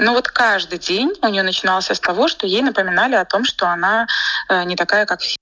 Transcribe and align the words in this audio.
Ну 0.00 0.12
вот 0.12 0.28
каждый 0.28 0.78
день 0.78 1.12
у 1.22 1.26
нее 1.26 1.42
начинался 1.42 1.92
с 1.92 1.98
того, 1.98 2.28
что 2.28 2.46
ей 2.46 2.62
напоминали 2.62 3.16
о 3.16 3.24
том, 3.24 3.44
что 3.44 3.66
она 3.66 4.06
э, 4.48 4.62
не 4.62 4.76
такая, 4.76 5.06
как 5.06 5.20
все. 5.20 5.36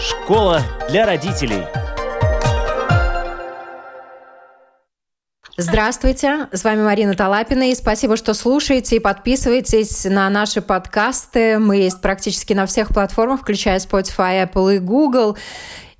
Школа 0.00 0.62
для 0.88 1.06
родителей. 1.06 1.64
Здравствуйте, 5.56 6.48
с 6.52 6.64
вами 6.64 6.82
Марина 6.82 7.14
Талапина, 7.14 7.70
и 7.70 7.74
спасибо, 7.76 8.16
что 8.16 8.34
слушаете 8.34 8.96
и 8.96 9.00
подписываетесь 9.00 10.04
на 10.06 10.28
наши 10.28 10.60
подкасты. 10.60 11.58
Мы 11.60 11.76
есть 11.76 12.00
практически 12.00 12.52
на 12.52 12.66
всех 12.66 12.88
платформах, 12.88 13.42
включая 13.42 13.78
Spotify, 13.78 14.44
Apple 14.48 14.76
и 14.76 14.78
Google. 14.80 15.36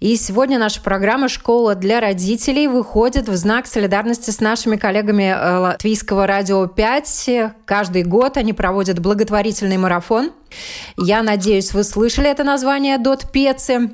И 0.01 0.15
сегодня 0.15 0.61
наша 0.61 0.80
программа 0.80 1.29
«Школа 1.29 1.75
для 1.75 1.98
родителей» 1.98 2.69
выходит 2.69 3.29
в 3.29 3.35
знак 3.35 3.67
солидарности 3.67 4.30
с 4.30 4.39
нашими 4.39 4.77
коллегами 4.77 5.25
э, 5.25 5.57
Латвийского 5.57 6.24
радио 6.29 6.69
5. 6.69 7.30
Каждый 7.65 8.05
год 8.05 8.37
они 8.37 8.52
проводят 8.52 9.01
благотворительный 9.01 9.77
марафон– 9.77 10.30
я 10.97 11.23
надеюсь, 11.23 11.73
вы 11.73 11.84
слышали 11.84 12.30
это 12.30 12.45
название 12.45 12.98
«Дот 12.98 13.30
Пецы». 13.30 13.91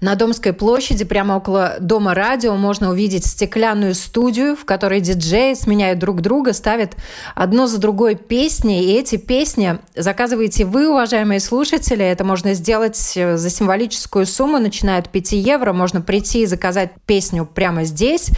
На 0.00 0.14
Домской 0.14 0.52
площади, 0.52 1.04
прямо 1.04 1.34
около 1.34 1.76
Дома 1.80 2.14
радио, 2.14 2.54
можно 2.56 2.90
увидеть 2.90 3.26
стеклянную 3.26 3.94
студию, 3.94 4.56
в 4.56 4.64
которой 4.64 5.00
диджеи 5.00 5.54
сменяют 5.54 5.98
друг 5.98 6.20
друга, 6.20 6.52
ставят 6.52 6.96
одно 7.34 7.66
за 7.66 7.78
другой 7.78 8.14
песни. 8.14 8.84
И 8.84 8.92
эти 8.92 9.16
песни 9.16 9.78
заказываете 9.94 10.64
вы, 10.64 10.88
уважаемые 10.88 11.40
слушатели. 11.40 12.04
Это 12.04 12.24
можно 12.24 12.54
сделать 12.54 13.12
э, 13.16 13.36
за 13.36 13.50
символическую 13.50 14.26
сумму, 14.26 14.58
начиная 14.58 14.98
от 14.98 15.10
5 15.10 15.32
евро. 15.32 15.72
Можно 15.72 16.00
прийти 16.00 16.42
и 16.42 16.46
заказать 16.46 16.90
песню 17.06 17.46
прямо 17.46 17.84
здесь. 17.84 18.30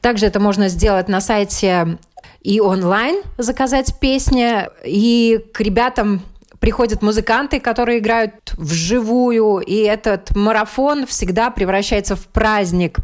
Также 0.00 0.26
это 0.26 0.40
можно 0.40 0.68
сделать 0.68 1.08
на 1.08 1.20
сайте 1.20 1.98
и 2.44 2.60
онлайн 2.60 3.22
заказать 3.38 3.98
песни. 3.98 4.68
И 4.84 5.44
к 5.52 5.60
ребятам 5.60 6.22
приходят 6.64 7.02
музыканты, 7.02 7.60
которые 7.60 7.98
играют 7.98 8.54
вживую, 8.56 9.58
и 9.58 9.82
этот 9.82 10.34
марафон 10.34 11.06
всегда 11.06 11.50
превращается 11.50 12.16
в 12.16 12.26
праздник. 12.28 13.00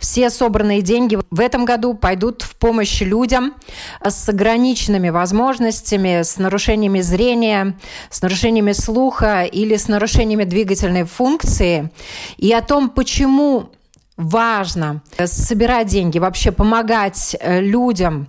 Все 0.00 0.30
собранные 0.30 0.82
деньги 0.82 1.20
в 1.30 1.38
этом 1.38 1.64
году 1.64 1.94
пойдут 1.94 2.42
в 2.42 2.56
помощь 2.56 3.02
людям 3.02 3.54
с 4.04 4.28
ограниченными 4.28 5.10
возможностями, 5.10 6.22
с 6.22 6.38
нарушениями 6.38 7.02
зрения, 7.02 7.78
с 8.10 8.20
нарушениями 8.20 8.72
слуха 8.72 9.44
или 9.44 9.76
с 9.76 9.86
нарушениями 9.86 10.42
двигательной 10.42 11.04
функции. 11.04 11.92
И 12.36 12.52
о 12.52 12.62
том, 12.62 12.90
почему 12.90 13.70
важно 14.16 15.02
собирать 15.24 15.86
деньги, 15.86 16.18
вообще 16.18 16.50
помогать 16.50 17.36
э, 17.38 17.60
людям 17.60 18.26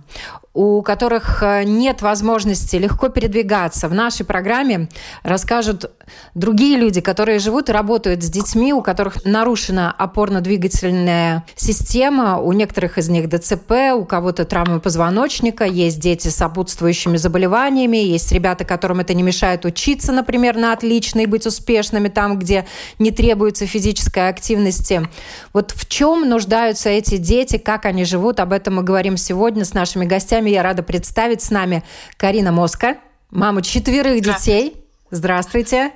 у 0.56 0.80
которых 0.80 1.42
э, 1.42 1.64
нет 1.64 2.00
возможности 2.00 2.76
легко 2.76 3.10
передвигаться. 3.10 3.88
В 3.88 3.94
нашей 3.94 4.24
программе 4.24 4.88
расскажут 5.22 5.90
другие 6.34 6.78
люди, 6.78 7.02
которые 7.02 7.38
живут 7.40 7.68
и 7.68 7.72
работают 7.72 8.22
с 8.22 8.30
детьми, 8.30 8.72
у 8.72 8.80
которых 8.80 9.24
нарушена 9.26 9.94
опорно-двигательная 9.96 11.44
система, 11.56 12.38
у 12.40 12.52
некоторых 12.52 12.96
из 12.96 13.10
них 13.10 13.28
ДЦП, 13.28 13.92
у 13.94 14.06
кого-то 14.06 14.46
травмы 14.46 14.80
позвоночника, 14.80 15.64
есть 15.64 16.00
дети 16.00 16.28
с 16.28 16.36
сопутствующими 16.36 17.18
заболеваниями, 17.18 17.98
есть 17.98 18.32
ребята, 18.32 18.64
которым 18.64 19.00
это 19.00 19.12
не 19.12 19.22
мешает 19.22 19.66
учиться, 19.66 20.10
например, 20.12 20.56
на 20.56 20.72
отлично 20.72 21.20
и 21.20 21.26
быть 21.26 21.46
успешными 21.46 22.08
там, 22.08 22.38
где 22.38 22.66
не 22.98 23.10
требуется 23.10 23.66
физической 23.66 24.30
активности. 24.30 25.06
Вот 25.52 25.72
в 25.72 25.86
чем 25.86 26.26
нуждаются 26.26 26.88
эти 26.88 27.18
дети, 27.18 27.58
как 27.58 27.84
они 27.84 28.06
живут, 28.06 28.40
об 28.40 28.54
этом 28.54 28.76
мы 28.76 28.82
говорим 28.82 29.18
сегодня 29.18 29.66
с 29.66 29.74
нашими 29.74 30.06
гостями 30.06 30.45
вами 30.46 30.54
я 30.54 30.62
рада 30.62 30.82
представить 30.84 31.42
с 31.42 31.50
нами 31.50 31.82
Карина 32.16 32.52
Моска, 32.52 32.98
маму 33.30 33.62
четверых 33.62 34.20
детей. 34.20 34.76
Здравствуйте. 35.10 35.90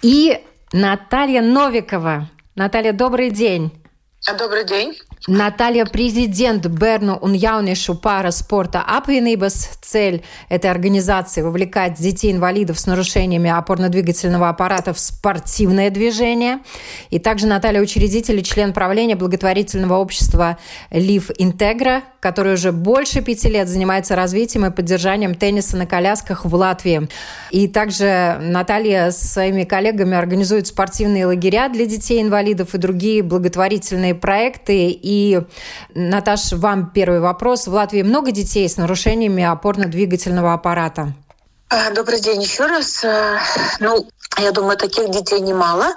И 0.00 0.42
Наталья 0.72 1.42
Новикова. 1.42 2.30
Наталья, 2.54 2.92
добрый 2.92 3.30
день. 3.30 3.70
Добрый 4.38 4.64
день. 4.64 4.96
Наталья 5.26 5.84
президент 5.84 6.66
Берну 6.66 7.16
Уньяунишу 7.16 7.94
пара 7.94 8.30
спорта 8.30 8.80
Апвинибас. 8.80 9.70
Цель 9.82 10.22
этой 10.48 10.70
организации– 10.70 11.42
вовлекать 11.42 12.00
детей-инвалидов 12.00 12.78
с 12.78 12.86
нарушениями 12.86 13.50
опорно-двигательного 13.50 14.48
аппарата 14.48 14.94
в 14.94 14.98
спортивное 14.98 15.90
движение. 15.90 16.60
И 17.10 17.18
также 17.18 17.46
Наталья 17.46 17.80
учредитель 17.82 18.38
и 18.38 18.44
член 18.44 18.72
правления 18.72 19.16
благотворительного 19.16 19.96
общества 19.96 20.56
Лив 20.90 21.30
Интегра, 21.36 22.02
который 22.20 22.54
уже 22.54 22.72
больше 22.72 23.20
пяти 23.20 23.48
лет 23.48 23.68
занимается 23.68 24.14
развитием 24.14 24.64
и 24.66 24.70
поддержанием 24.70 25.34
тенниса 25.34 25.76
на 25.76 25.86
колясках 25.86 26.44
в 26.44 26.54
Латвии. 26.54 27.08
И 27.50 27.66
также 27.66 28.38
Наталья 28.40 29.10
с 29.10 29.18
своими 29.32 29.64
коллегами 29.64 30.16
организует 30.16 30.66
спортивные 30.66 31.26
лагеря 31.26 31.68
для 31.68 31.84
детей-инвалидов 31.84 32.74
и 32.74 32.78
другие 32.78 33.22
благотворительные 33.22 34.14
проекты. 34.14 34.90
Наташ, 35.94 36.52
вам 36.52 36.90
первый 36.90 37.20
вопрос. 37.20 37.66
В 37.66 37.72
Латвии 37.72 38.02
много 38.02 38.30
детей 38.30 38.68
с 38.68 38.76
нарушениями 38.76 39.44
опорно-двигательного 39.44 40.52
аппарата? 40.52 41.12
А, 41.68 41.90
добрый 41.90 42.20
день 42.20 42.42
еще 42.42 42.66
раз. 42.66 43.04
Э, 43.04 43.38
ну, 43.78 44.08
я 44.38 44.52
думаю, 44.52 44.76
таких 44.76 45.10
детей 45.10 45.40
немало, 45.40 45.94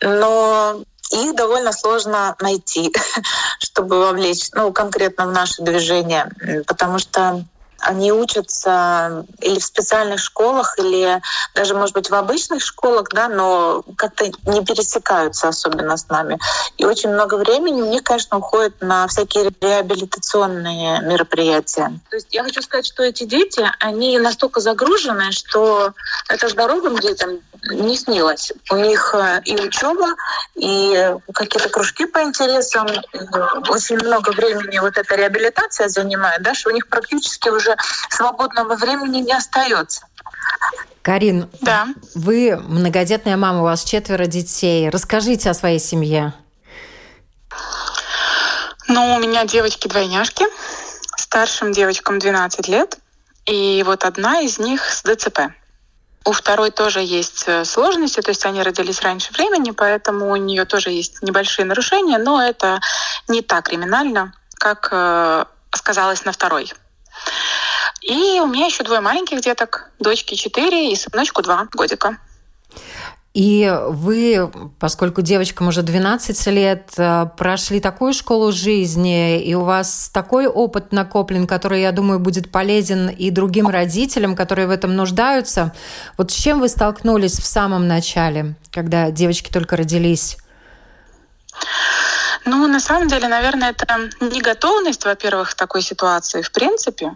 но 0.00 0.82
их 1.10 1.34
довольно 1.34 1.72
сложно 1.72 2.36
найти, 2.40 2.92
чтобы 3.58 3.98
вовлечь, 3.98 4.50
ну, 4.52 4.72
конкретно 4.72 5.26
в 5.26 5.32
наше 5.32 5.62
движение, 5.62 6.30
потому 6.66 6.98
что 6.98 7.44
они 7.84 8.12
учатся 8.12 9.24
или 9.40 9.58
в 9.58 9.64
специальных 9.64 10.20
школах, 10.20 10.78
или 10.78 11.20
даже, 11.54 11.74
может 11.74 11.94
быть, 11.94 12.10
в 12.10 12.14
обычных 12.14 12.62
школах, 12.62 13.08
да, 13.10 13.28
но 13.28 13.84
как-то 13.96 14.24
не 14.46 14.64
пересекаются 14.64 15.48
особенно 15.48 15.96
с 15.96 16.08
нами. 16.08 16.38
И 16.78 16.84
очень 16.84 17.10
много 17.10 17.36
времени 17.36 17.82
у 17.82 17.90
них, 17.90 18.02
конечно, 18.02 18.38
уходит 18.38 18.80
на 18.80 19.06
всякие 19.08 19.52
реабилитационные 19.60 21.00
мероприятия. 21.02 21.92
То 22.10 22.16
есть 22.16 22.28
я 22.30 22.42
хочу 22.42 22.62
сказать, 22.62 22.86
что 22.86 23.02
эти 23.02 23.24
дети, 23.24 23.64
они 23.80 24.18
настолько 24.18 24.60
загружены, 24.60 25.32
что 25.32 25.92
это 26.28 26.48
здоровым 26.48 26.98
детям 26.98 27.40
не 27.70 27.96
снилось. 27.96 28.52
У 28.70 28.76
них 28.76 29.14
э, 29.14 29.40
и 29.44 29.54
учеба, 29.56 30.08
и 30.54 31.14
какие-то 31.32 31.68
кружки 31.68 32.06
по 32.06 32.22
интересам. 32.22 32.86
Очень 33.68 33.96
много 33.96 34.30
времени 34.30 34.78
вот 34.78 34.96
эта 34.96 35.14
реабилитация 35.16 35.88
занимает, 35.88 36.42
да, 36.42 36.54
что 36.54 36.70
у 36.70 36.72
них 36.72 36.88
практически 36.88 37.48
уже 37.48 37.76
свободного 38.10 38.76
времени 38.76 39.18
не 39.18 39.32
остается. 39.32 40.06
Карин, 41.02 41.50
да. 41.60 41.88
вы 42.14 42.56
многодетная 42.56 43.36
мама, 43.36 43.60
у 43.60 43.64
вас 43.64 43.84
четверо 43.84 44.26
детей. 44.26 44.88
Расскажите 44.88 45.50
о 45.50 45.54
своей 45.54 45.78
семье. 45.78 46.32
Ну, 48.88 49.14
у 49.14 49.18
меня 49.18 49.44
девочки-двойняшки. 49.44 50.44
Старшим 51.16 51.72
девочкам 51.72 52.18
12 52.18 52.68
лет. 52.68 52.98
И 53.46 53.82
вот 53.84 54.04
одна 54.04 54.40
из 54.40 54.58
них 54.58 54.82
с 54.84 55.02
ДЦП. 55.02 55.52
У 56.26 56.32
второй 56.32 56.70
тоже 56.70 57.00
есть 57.00 57.44
э, 57.46 57.64
сложности, 57.64 58.20
то 58.20 58.30
есть 58.30 58.46
они 58.46 58.62
родились 58.62 59.02
раньше 59.02 59.32
времени, 59.32 59.72
поэтому 59.72 60.30
у 60.30 60.36
нее 60.36 60.64
тоже 60.64 60.90
есть 60.90 61.22
небольшие 61.22 61.66
нарушения, 61.66 62.16
но 62.16 62.42
это 62.42 62.80
не 63.28 63.42
так 63.42 63.66
криминально, 63.66 64.32
как 64.54 64.88
э, 64.90 65.44
сказалось 65.74 66.24
на 66.24 66.32
второй. 66.32 66.72
И 68.00 68.40
у 68.40 68.46
меня 68.46 68.66
еще 68.66 68.84
двое 68.84 69.00
маленьких 69.00 69.40
деток, 69.42 69.90
дочки 69.98 70.34
4 70.34 70.92
и 70.92 70.96
сыночку 70.96 71.42
2 71.42 71.68
годика. 71.72 72.18
И 73.34 73.68
вы, 73.88 74.48
поскольку 74.78 75.20
девочкам 75.20 75.66
уже 75.66 75.82
12 75.82 76.46
лет, 76.46 76.92
э, 76.96 77.26
прошли 77.36 77.80
такую 77.80 78.12
школу 78.12 78.52
жизни, 78.52 79.42
и 79.42 79.54
у 79.56 79.64
вас 79.64 80.08
такой 80.14 80.46
опыт 80.46 80.92
накоплен, 80.92 81.48
который, 81.48 81.82
я 81.82 81.90
думаю, 81.90 82.20
будет 82.20 82.52
полезен 82.52 83.08
и 83.08 83.30
другим 83.30 83.66
родителям, 83.66 84.36
которые 84.36 84.68
в 84.68 84.70
этом 84.70 84.94
нуждаются. 84.94 85.74
Вот 86.16 86.30
с 86.30 86.34
чем 86.34 86.60
вы 86.60 86.68
столкнулись 86.68 87.40
в 87.40 87.44
самом 87.44 87.88
начале, 87.88 88.54
когда 88.70 89.10
девочки 89.10 89.50
только 89.50 89.76
родились? 89.76 90.36
Ну, 92.44 92.68
на 92.68 92.78
самом 92.78 93.08
деле, 93.08 93.26
наверное, 93.26 93.70
это 93.70 93.98
не 94.20 94.40
готовность, 94.40 95.04
во-первых, 95.04 95.50
в 95.50 95.54
такой 95.56 95.82
ситуации, 95.82 96.40
в 96.40 96.52
принципе, 96.52 97.10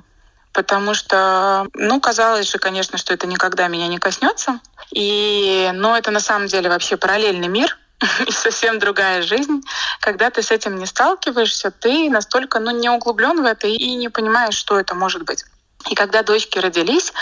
потому 0.58 0.92
что, 0.92 1.68
ну, 1.74 2.00
казалось 2.00 2.50
же, 2.50 2.58
конечно, 2.58 2.98
что 2.98 3.14
это 3.14 3.28
никогда 3.28 3.68
меня 3.68 3.86
не 3.86 3.98
коснется. 3.98 4.58
И, 4.90 5.70
но 5.72 5.96
это 5.96 6.10
на 6.10 6.18
самом 6.18 6.48
деле 6.48 6.68
вообще 6.68 6.96
параллельный 6.96 7.46
мир, 7.46 7.78
и 8.26 8.32
совсем 8.32 8.80
другая 8.80 9.22
жизнь. 9.22 9.62
Когда 10.00 10.30
ты 10.30 10.42
с 10.42 10.50
этим 10.50 10.76
не 10.76 10.86
сталкиваешься, 10.86 11.70
ты 11.70 12.10
настолько 12.10 12.58
ну, 12.58 12.72
не 12.72 12.90
углублен 12.90 13.40
в 13.40 13.46
это 13.46 13.68
и 13.68 13.94
не 13.94 14.08
понимаешь, 14.08 14.56
что 14.56 14.80
это 14.80 14.96
может 14.96 15.22
быть. 15.22 15.44
И 15.88 15.94
когда 15.94 16.24
дочки 16.24 16.58
родились, 16.58 17.12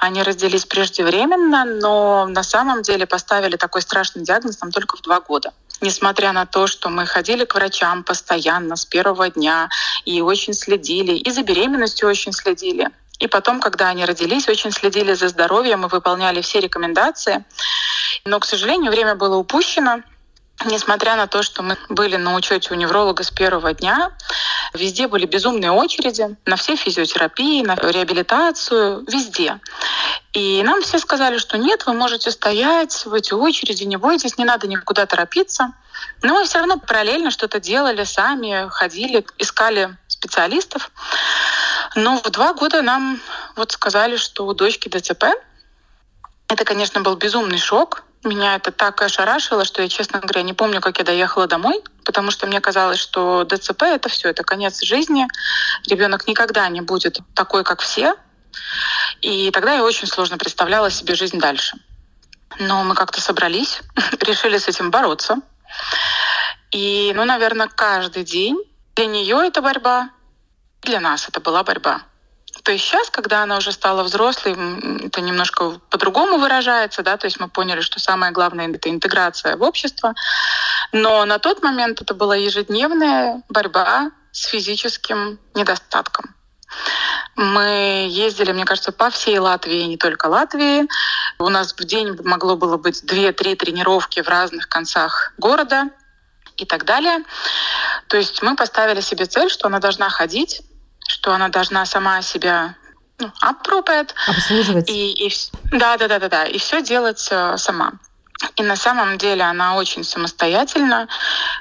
они 0.00 0.22
родились 0.22 0.64
преждевременно, 0.64 1.66
но 1.66 2.26
на 2.26 2.42
самом 2.42 2.80
деле 2.80 3.06
поставили 3.06 3.56
такой 3.56 3.82
страшный 3.82 4.24
диагноз 4.24 4.58
нам 4.62 4.72
только 4.72 4.96
в 4.96 5.02
два 5.02 5.20
года. 5.20 5.52
Несмотря 5.80 6.32
на 6.32 6.46
то, 6.46 6.66
что 6.66 6.88
мы 6.88 7.06
ходили 7.06 7.44
к 7.44 7.54
врачам 7.54 8.04
постоянно 8.04 8.76
с 8.76 8.84
первого 8.84 9.30
дня 9.30 9.68
и 10.04 10.20
очень 10.20 10.54
следили, 10.54 11.12
и 11.12 11.30
за 11.30 11.42
беременностью 11.42 12.08
очень 12.08 12.32
следили. 12.32 12.90
И 13.18 13.28
потом, 13.28 13.60
когда 13.60 13.88
они 13.88 14.04
родились, 14.04 14.48
очень 14.48 14.70
следили 14.70 15.14
за 15.14 15.28
здоровьем 15.28 15.86
и 15.86 15.88
выполняли 15.88 16.40
все 16.42 16.60
рекомендации. 16.60 17.44
Но, 18.24 18.40
к 18.40 18.44
сожалению, 18.44 18.92
время 18.92 19.14
было 19.14 19.36
упущено. 19.36 20.02
Несмотря 20.64 21.16
на 21.16 21.26
то, 21.26 21.42
что 21.42 21.62
мы 21.62 21.76
были 21.88 22.16
на 22.16 22.34
учете 22.34 22.72
у 22.72 22.76
невролога 22.76 23.22
с 23.22 23.30
первого 23.30 23.74
дня, 23.74 24.10
везде 24.72 25.06
были 25.06 25.26
безумные 25.26 25.70
очереди 25.70 26.36
на 26.46 26.56
все 26.56 26.76
физиотерапии, 26.76 27.62
на 27.62 27.74
реабилитацию, 27.76 29.04
везде. 29.06 29.60
И 30.32 30.62
нам 30.62 30.82
все 30.82 30.98
сказали, 30.98 31.38
что 31.38 31.58
нет, 31.58 31.86
вы 31.86 31.92
можете 31.92 32.30
стоять 32.30 33.04
в 33.04 33.12
эти 33.12 33.34
очереди, 33.34 33.84
не 33.84 33.96
бойтесь, 33.96 34.38
не 34.38 34.44
надо 34.44 34.66
никуда 34.66 35.06
торопиться. 35.06 35.72
Но 36.22 36.34
мы 36.34 36.44
все 36.44 36.58
равно 36.58 36.78
параллельно 36.78 37.30
что-то 37.30 37.60
делали 37.60 38.04
сами, 38.04 38.68
ходили, 38.70 39.24
искали 39.38 39.96
специалистов. 40.08 40.90
Но 41.94 42.20
в 42.22 42.30
два 42.30 42.54
года 42.54 42.82
нам 42.82 43.20
вот 43.56 43.72
сказали, 43.72 44.16
что 44.16 44.46
у 44.46 44.54
дочки 44.54 44.88
ДЦП. 44.88 45.24
Это, 46.48 46.64
конечно, 46.64 47.00
был 47.00 47.16
безумный 47.16 47.58
шок. 47.58 48.04
Меня 48.26 48.56
это 48.56 48.72
так 48.72 49.00
ошарашило, 49.02 49.64
что 49.64 49.82
я, 49.82 49.88
честно 49.88 50.18
говоря, 50.18 50.42
не 50.42 50.52
помню, 50.52 50.80
как 50.80 50.98
я 50.98 51.04
доехала 51.04 51.46
домой, 51.46 51.80
потому 52.04 52.32
что 52.32 52.48
мне 52.48 52.60
казалось, 52.60 52.98
что 52.98 53.44
ДЦП 53.44 53.82
это 53.82 54.08
все, 54.08 54.28
это 54.30 54.42
конец 54.42 54.82
жизни. 54.82 55.28
Ребенок 55.86 56.26
никогда 56.26 56.68
не 56.68 56.80
будет 56.80 57.20
такой, 57.34 57.62
как 57.62 57.80
все. 57.82 58.16
И 59.20 59.52
тогда 59.52 59.74
я 59.74 59.84
очень 59.84 60.08
сложно 60.08 60.38
представляла 60.38 60.90
себе 60.90 61.14
жизнь 61.14 61.38
дальше. 61.38 61.76
Но 62.58 62.82
мы 62.82 62.96
как-то 62.96 63.20
собрались, 63.20 63.80
решили 64.20 64.58
с 64.58 64.66
этим 64.66 64.90
бороться. 64.90 65.36
И, 66.72 67.12
ну, 67.14 67.24
наверное, 67.24 67.68
каждый 67.68 68.24
день 68.24 68.58
для 68.96 69.06
нее 69.06 69.46
это 69.46 69.62
борьба, 69.62 70.10
для 70.82 70.98
нас 70.98 71.28
это 71.28 71.38
была 71.38 71.62
борьба. 71.62 72.02
То 72.66 72.72
есть 72.72 72.84
сейчас, 72.84 73.10
когда 73.10 73.44
она 73.44 73.58
уже 73.58 73.70
стала 73.70 74.02
взрослой, 74.02 74.56
это 75.06 75.20
немножко 75.20 75.78
по-другому 75.88 76.38
выражается, 76.38 77.04
да, 77.04 77.16
то 77.16 77.28
есть 77.28 77.38
мы 77.38 77.46
поняли, 77.48 77.80
что 77.80 78.00
самое 78.00 78.32
главное— 78.32 78.68
это 78.74 78.90
интеграция 78.90 79.56
в 79.56 79.62
общество. 79.62 80.14
Но 80.90 81.24
на 81.26 81.38
тот 81.38 81.62
момент 81.62 82.02
это 82.02 82.12
была 82.12 82.34
ежедневная 82.34 83.44
борьба 83.48 84.10
с 84.32 84.46
физическим 84.46 85.38
недостатком. 85.54 86.34
Мы 87.36 88.08
ездили, 88.10 88.50
мне 88.50 88.64
кажется, 88.64 88.90
по 88.90 89.10
всей 89.10 89.38
Латвии, 89.38 89.84
не 89.84 89.96
только 89.96 90.26
Латвии. 90.26 90.88
У 91.38 91.48
нас 91.48 91.72
в 91.72 91.84
день 91.84 92.18
могло 92.24 92.56
было 92.56 92.78
быть 92.78 93.04
2-3 93.04 93.54
тренировки 93.54 94.22
в 94.22 94.28
разных 94.28 94.68
концах 94.68 95.34
города 95.38 95.90
и 96.56 96.64
так 96.64 96.84
далее. 96.84 97.18
То 98.08 98.16
есть 98.16 98.42
мы 98.42 98.56
поставили 98.56 99.02
себе 99.02 99.26
цель, 99.26 99.50
что 99.50 99.68
она 99.68 99.78
должна 99.78 100.10
ходить 100.10 100.62
что 101.08 101.32
она 101.32 101.48
должна 101.48 101.86
сама 101.86 102.22
себя 102.22 102.74
ну. 103.18 103.32
Обслуживать. 104.28 104.90
И, 104.90 105.26
и, 105.26 105.32
да, 105.72 105.96
да, 105.96 106.06
да, 106.06 106.18
да, 106.18 106.28
да. 106.28 106.44
И 106.44 106.58
все 106.58 106.82
делать 106.82 107.26
э, 107.30 107.56
сама. 107.56 107.92
И 108.56 108.62
на 108.62 108.76
самом 108.76 109.16
деле 109.16 109.42
она 109.42 109.76
очень 109.76 110.04
самостоятельна, 110.04 111.08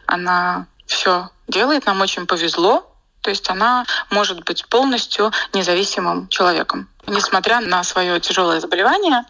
она 0.05 0.67
все 0.85 1.29
делает, 1.47 1.85
нам 1.85 2.01
очень 2.01 2.27
повезло. 2.27 2.91
То 3.21 3.29
есть 3.31 3.49
она 3.49 3.85
может 4.11 4.43
быть 4.43 4.67
полностью 4.67 5.31
независимым 5.53 6.27
человеком, 6.27 6.87
несмотря 7.07 7.59
на 7.59 7.83
свое 7.83 8.19
тяжелое 8.19 8.59
заболевание. 8.59 9.23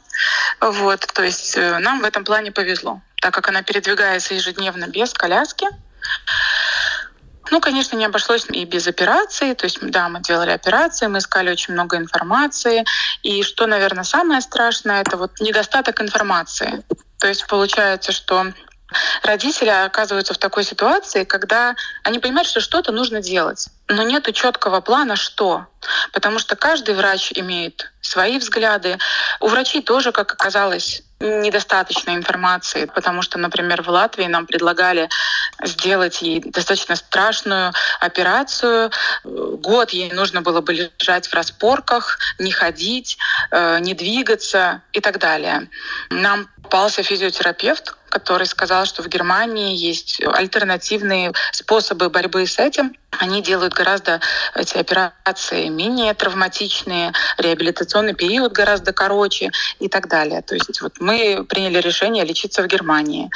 Вот, 0.60 1.00
то 1.14 1.24
есть 1.24 1.56
э, 1.56 1.78
нам 1.80 2.02
в 2.02 2.04
этом 2.04 2.26
плане 2.26 2.52
повезло, 2.52 3.02
так 3.22 3.34
как 3.34 3.48
она 3.48 3.62
передвигается 3.62 4.34
ежедневно 4.34 4.88
без 4.88 5.14
коляски. 5.14 5.68
Ну, 7.52 7.62
конечно, 7.62 7.96
не 7.96 8.06
обошлось 8.06 8.46
и 8.50 8.66
без 8.66 8.88
операции. 8.88 9.54
То 9.54 9.66
есть, 9.66 9.80
да, 9.82 10.10
мы 10.10 10.22
делали 10.22 10.52
операции, 10.52 11.08
мы 11.08 11.20
искали 11.20 11.52
очень 11.52 11.74
много 11.74 11.98
информации. 11.98 12.86
И 13.24 13.44
что, 13.44 13.68
наверное, 13.68 14.04
самое 14.04 14.42
страшное, 14.42 15.02
это 15.02 15.18
вот 15.18 15.40
недостаток 15.40 16.02
информации. 16.02 16.84
То 17.20 17.28
есть 17.28 17.48
получается, 17.48 18.12
что 18.12 18.48
родители 19.24 19.70
оказываются 19.70 20.34
в 20.34 20.38
такой 20.38 20.64
ситуации, 20.64 21.24
когда 21.24 21.76
они 22.04 22.20
понимают, 22.20 22.48
что 22.48 22.62
что-то 22.62 22.92
нужно 22.92 23.22
делать, 23.22 23.68
но 23.88 24.04
нет 24.04 24.32
четкого 24.34 24.82
плана, 24.82 25.16
что. 25.16 25.66
Потому 26.14 26.40
что 26.40 26.56
каждый 26.56 26.96
врач 26.96 27.32
имеет 27.36 27.92
свои 28.02 28.38
взгляды. 28.38 28.98
У 29.40 29.48
врачей 29.48 29.82
тоже, 29.82 30.12
как 30.12 30.32
оказалось, 30.32 31.04
недостаточно 31.20 32.16
информации, 32.16 32.86
потому 32.86 33.22
что, 33.22 33.40
например, 33.40 33.82
в 33.82 33.90
Латвии 33.90 34.26
нам 34.26 34.46
предлагали 34.46 35.10
сделать 35.64 36.22
ей 36.22 36.42
достаточно 36.42 36.96
страшную 36.96 37.74
операцию. 38.00 38.92
Год 39.24 39.92
ей 39.92 40.12
нужно 40.12 40.42
было 40.42 40.62
бы 40.62 40.74
лежать 40.74 41.28
в 41.28 41.34
распорках, 41.34 42.20
не 42.40 42.52
ходить, 42.52 43.18
э, 43.52 43.80
не 43.80 43.94
двигаться 43.94 44.82
и 44.92 45.00
так 45.00 45.20
далее. 45.20 45.70
Нам 46.10 46.50
попался 46.64 47.04
физиотерапевт, 47.04 47.96
который 48.16 48.48
сказал, 48.48 48.86
что 48.86 49.04
в 49.04 49.10
Германии 49.10 49.76
есть 49.76 50.22
альтернативные 50.24 51.34
способы 51.52 52.10
борьбы 52.10 52.48
с 52.48 52.58
этим. 52.60 52.96
Они 53.20 53.42
делают 53.42 53.74
гораздо 53.74 54.22
эти 54.56 54.78
операции 54.78 55.68
менее 55.68 56.14
травматичные, 56.14 57.12
реабилитационный 57.38 58.14
период 58.14 58.54
гораздо 58.54 58.94
короче 58.94 59.52
и 59.82 59.90
так 59.90 60.08
далее. 60.08 60.42
То 60.42 60.56
есть 60.56 60.82
вот 60.82 60.94
мы 61.02 61.44
приняли 61.44 61.80
решение 61.80 62.24
лечиться 62.24 62.64
в 62.64 62.68
Германии. 62.68 63.30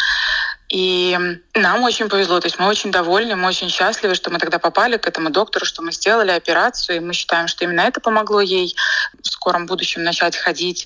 И 0.70 1.18
нам 1.56 1.84
очень 1.84 2.08
повезло, 2.08 2.40
то 2.40 2.46
есть 2.46 2.60
мы 2.60 2.68
очень 2.68 2.92
довольны, 2.92 3.36
мы 3.36 3.48
очень 3.48 3.70
счастливы, 3.70 4.14
что 4.14 4.30
мы 4.30 4.38
тогда 4.38 4.60
попали 4.60 4.98
к 4.98 5.08
этому 5.08 5.32
доктору, 5.32 5.66
что 5.66 5.82
мы 5.82 5.92
сделали 5.92 6.32
операцию, 6.32 6.98
и 6.98 7.00
мы 7.00 7.14
считаем, 7.14 7.48
что 7.48 7.66
именно 7.66 7.82
это 7.82 8.00
помогло 8.00 8.40
ей 8.40 8.76
в 9.22 9.28
скором 9.28 9.66
будущем 9.66 10.04
начать 10.04 10.38
ходить. 10.38 10.86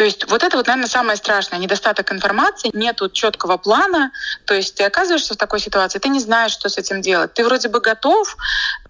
То 0.00 0.04
есть 0.04 0.30
вот 0.30 0.42
это 0.42 0.56
вот, 0.56 0.66
наверное, 0.66 0.88
самое 0.88 1.18
страшное. 1.18 1.58
Недостаток 1.58 2.10
информации, 2.10 2.70
нету 2.72 3.10
четкого 3.10 3.58
плана. 3.58 4.12
То 4.46 4.54
есть 4.54 4.76
ты 4.76 4.84
оказываешься 4.84 5.34
в 5.34 5.36
такой 5.36 5.60
ситуации, 5.60 5.98
ты 5.98 6.08
не 6.08 6.20
знаешь, 6.20 6.52
что 6.52 6.70
с 6.70 6.78
этим 6.78 7.02
делать. 7.02 7.34
Ты 7.34 7.44
вроде 7.44 7.68
бы 7.68 7.82
готов 7.82 8.34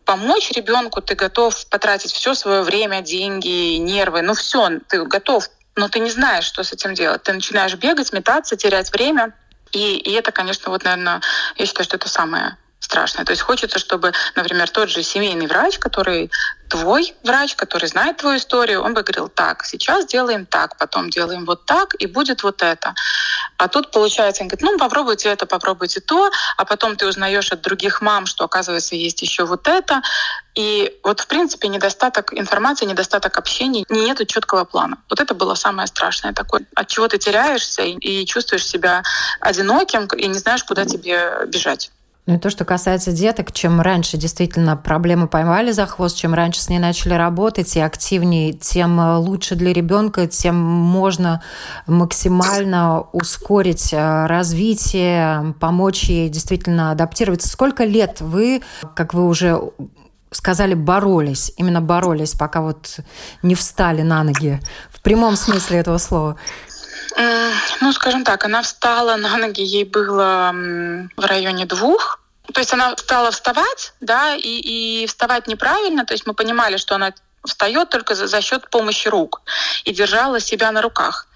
помочь 0.05 0.53
ребенку, 0.53 1.03
ты 1.03 1.17
готов 1.17 1.67
потратить 1.67 2.13
все 2.13 2.37
свое 2.37 2.63
время, 2.63 3.01
деньги, 3.01 3.75
нервы, 3.79 4.23
ну 4.23 4.35
все, 4.35 4.79
ты 4.87 5.05
готов, 5.05 5.51
но 5.75 5.89
ты 5.89 5.99
не 5.99 6.13
знаешь, 6.13 6.45
что 6.45 6.63
с 6.63 6.73
этим 6.73 6.95
делать. 6.95 7.25
Ты 7.25 7.33
начинаешь 7.33 7.75
бегать, 7.75 8.13
метаться, 8.13 8.55
терять 8.55 8.93
время. 8.93 9.35
И, 9.73 9.97
и 9.97 10.13
это, 10.13 10.31
конечно, 10.31 10.71
вот, 10.71 10.85
наверное, 10.85 11.21
я 11.57 11.67
считаю, 11.67 11.87
что 11.87 11.97
это 11.97 12.09
самое 12.09 12.57
страшное. 12.81 13.25
То 13.25 13.33
есть 13.33 13.43
хочется, 13.43 13.79
чтобы, 13.79 14.13
например, 14.35 14.69
тот 14.69 14.89
же 14.89 15.03
семейный 15.03 15.47
врач, 15.47 15.79
который 15.79 16.31
твой 16.69 17.15
врач, 17.25 17.55
который 17.57 17.89
знает 17.89 18.17
твою 18.17 18.39
историю, 18.39 18.83
он 18.83 18.95
бы 18.95 19.03
говорил, 19.03 19.29
так, 19.29 19.65
сейчас 19.65 20.07
делаем 20.07 20.47
так, 20.47 20.77
потом 20.79 21.11
делаем 21.11 21.45
вот 21.45 21.67
так, 21.67 21.95
и 21.99 22.07
будет 22.07 22.43
вот 22.43 22.63
это. 22.63 22.95
А 23.59 23.69
тут 23.69 23.91
получается, 23.91 24.43
он 24.43 24.49
говорит, 24.49 24.63
ну, 24.63 24.79
попробуйте 24.79 25.29
это, 25.29 25.47
попробуйте 25.47 26.01
то, 26.01 26.31
а 26.57 26.65
потом 26.65 26.97
ты 26.97 27.07
узнаешь 27.07 27.53
от 27.53 27.61
других 27.61 28.01
мам, 28.01 28.27
что, 28.27 28.45
оказывается, 28.45 28.95
есть 28.95 29.21
еще 29.21 29.45
вот 29.45 29.69
это. 29.69 30.01
И 30.55 30.99
вот, 31.03 31.21
в 31.21 31.27
принципе, 31.27 31.69
недостаток 31.69 32.33
информации, 32.33 32.87
недостаток 32.87 33.37
общения, 33.37 33.85
нету 33.89 34.25
четкого 34.25 34.65
плана. 34.65 34.99
Вот 35.11 35.21
это 35.21 35.35
было 35.35 35.55
самое 35.55 35.87
страшное 35.87 36.33
такое. 36.33 36.63
От 36.75 36.89
чего 36.89 37.09
ты 37.09 37.19
теряешься 37.19 37.83
и, 37.83 37.93
и 37.99 38.27
чувствуешь 38.27 38.67
себя 38.67 39.03
одиноким, 39.41 40.07
и 40.07 40.27
не 40.29 40.39
знаешь, 40.39 40.65
куда 40.65 40.85
тебе 40.85 41.47
бежать. 41.47 41.91
Ну 42.27 42.35
и 42.35 42.39
то, 42.39 42.51
что 42.51 42.65
касается 42.65 43.13
деток, 43.13 43.51
чем 43.53 43.81
раньше 43.81 44.17
действительно 44.17 44.77
проблемы 44.77 45.27
поймали 45.27 45.73
за 45.73 45.87
хвост, 45.87 46.17
чем 46.17 46.35
раньше 46.35 46.61
с 46.61 46.69
ней 46.69 46.79
начали 46.79 47.15
работать 47.15 47.75
и 47.77 47.81
активнее, 47.81 48.53
тем 48.53 49.01
э, 49.01 49.17
лучше 49.17 49.57
для 49.57 49.73
ребенка, 49.73 50.27
тем 50.27 50.55
можно 50.57 51.43
максимально 51.87 53.01
ускорить 53.13 53.93
э, 53.93 54.27
развитие, 54.27 55.55
помочь 55.61 56.05
ей 56.05 56.29
действительно 56.29 56.93
адаптироваться. 56.93 57.49
Сколько 57.49 57.85
лет 57.85 58.21
вы, 58.21 58.63
как 58.95 59.15
вы 59.15 59.27
уже 59.27 59.61
сказали, 60.31 60.75
боролись, 60.75 61.53
именно 61.57 61.81
боролись, 61.81 62.35
пока 62.35 62.61
вот 62.61 63.01
не 63.43 63.55
встали 63.55 64.03
на 64.03 64.23
ноги 64.23 64.61
в 64.91 65.01
прямом 65.03 65.37
смысле 65.37 65.79
этого 65.79 65.99
слова? 65.99 66.37
Ну, 67.81 67.93
скажем 67.93 68.25
так, 68.25 68.45
она 68.45 68.63
встала 68.63 69.17
на 69.17 69.37
ноги, 69.37 69.63
ей 69.63 69.85
было 69.85 70.53
в 71.17 71.25
районе 71.25 71.67
двух. 71.67 72.21
То 72.53 72.61
есть 72.61 72.73
она 72.73 72.97
стала 72.97 73.31
вставать, 73.31 73.93
да, 74.01 74.35
и, 74.35 75.03
и 75.03 75.07
вставать 75.07 75.47
неправильно. 75.47 76.05
То 76.05 76.15
есть 76.15 76.27
мы 76.27 76.35
понимали, 76.35 76.77
что 76.77 76.95
она 76.95 77.13
встает 77.45 77.91
только 77.91 78.15
за, 78.15 78.27
за 78.27 78.41
счет 78.41 78.69
помощи 78.71 79.09
рук 79.09 79.43
и 79.85 79.93
держала 79.93 80.41
себя 80.41 80.73
на 80.73 80.83
руках. 80.83 81.27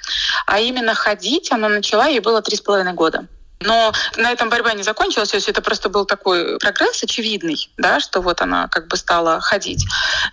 А 0.47 0.61
именно 0.61 0.95
ходить 0.95 1.51
она 1.53 1.69
начала, 1.69 2.07
ей 2.07 2.21
было 2.21 2.43
три 2.43 2.57
с 2.57 2.61
половиной 2.61 2.93
года. 2.93 3.27
Но 3.65 3.93
на 4.17 4.31
этом 4.31 4.51
борьба 4.51 4.75
не 4.75 4.83
закончилась, 4.83 5.31
то 5.31 5.37
есть 5.37 5.49
это 5.49 5.63
просто 5.63 5.89
был 5.89 6.05
такой 6.05 6.59
прогресс 6.59 7.03
очевидный, 7.03 7.71
да, 7.79 7.99
что 7.99 8.21
вот 8.21 8.41
она 8.43 8.69
как 8.69 8.89
бы 8.89 8.97
стала 8.97 9.41
ходить. 9.41 9.85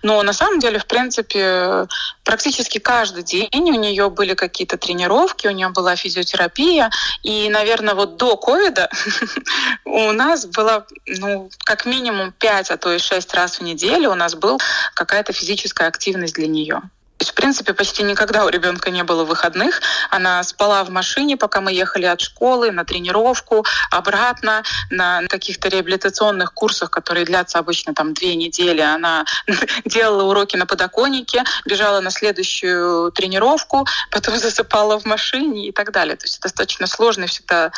Но 0.02 0.22
на 0.22 0.32
самом 0.32 0.60
деле, 0.60 0.78
в 0.78 0.86
принципе, 0.86 1.86
практически 2.24 2.78
каждый 2.78 3.22
день 3.22 3.48
у 3.52 3.80
нее 3.80 4.10
были 4.10 4.34
какие-то 4.34 4.76
тренировки, 4.76 5.46
у 5.46 5.50
нее 5.50 5.68
была 5.70 5.96
физиотерапия, 5.96 6.90
и, 7.22 7.48
наверное, 7.48 7.94
вот 7.94 8.16
до 8.16 8.36
ковида 8.36 8.90
у 9.84 10.12
нас 10.12 10.46
было, 10.46 10.86
ну, 11.06 11.50
как 11.64 11.86
минимум 11.86 12.32
5, 12.32 12.70
а 12.70 12.76
то 12.76 12.92
и 12.92 12.98
6 12.98 13.34
раз 13.34 13.58
в 13.58 13.62
неделю 13.62 14.10
у 14.10 14.14
нас 14.14 14.34
был 14.34 14.60
какая-то 14.94 15.32
физическая 15.32 15.88
активность 15.88 16.34
для 16.34 16.46
нее 16.46 16.82
есть, 17.22 17.30
в 17.30 17.34
принципе, 17.34 17.72
почти 17.72 18.02
никогда 18.02 18.44
у 18.44 18.48
ребенка 18.48 18.90
не 18.90 19.04
было 19.04 19.24
выходных. 19.24 19.80
Она 20.10 20.42
спала 20.42 20.82
в 20.84 20.90
машине, 20.90 21.36
пока 21.36 21.60
мы 21.60 21.72
ехали 21.72 22.06
от 22.06 22.20
школы 22.20 22.72
на 22.72 22.84
тренировку, 22.84 23.64
обратно 23.90 24.62
на 24.90 25.22
каких-то 25.28 25.68
реабилитационных 25.68 26.52
курсах, 26.52 26.90
которые 26.90 27.24
длятся 27.24 27.58
обычно 27.58 27.94
там 27.94 28.12
две 28.12 28.34
недели. 28.34 28.80
Она 28.80 29.24
делала 29.84 30.24
уроки 30.24 30.56
на 30.56 30.66
подоконнике, 30.66 31.44
бежала 31.64 32.00
на 32.00 32.10
следующую 32.10 33.12
тренировку, 33.12 33.86
потом 34.10 34.36
засыпала 34.44 34.98
в 34.98 35.04
машине 35.04 35.68
и 35.68 35.72
так 35.72 35.92
далее. 35.92 36.16
То 36.16 36.24
есть 36.24 36.40
достаточно 36.40 36.86
сложно 36.86 37.26
всегда 37.26 37.70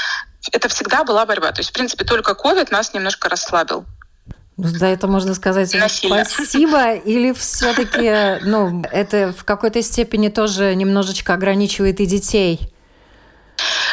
это 0.52 0.68
всегда 0.68 1.04
была 1.04 1.24
борьба. 1.26 1.52
То 1.52 1.60
есть, 1.60 1.70
в 1.70 1.72
принципе, 1.72 2.04
только 2.04 2.32
COVID 2.32 2.68
нас 2.70 2.92
немножко 2.92 3.28
расслабил. 3.28 3.86
За 4.56 4.86
это 4.86 5.08
можно 5.08 5.34
сказать 5.34 5.74
Насильно. 5.74 6.24
спасибо, 6.24 6.94
или 6.94 7.32
все-таки, 7.32 8.44
ну, 8.44 8.84
это 8.92 9.34
в 9.36 9.44
какой-то 9.44 9.82
степени 9.82 10.28
тоже 10.28 10.74
немножечко 10.74 11.34
ограничивает 11.34 12.00
и 12.00 12.06
детей? 12.06 12.70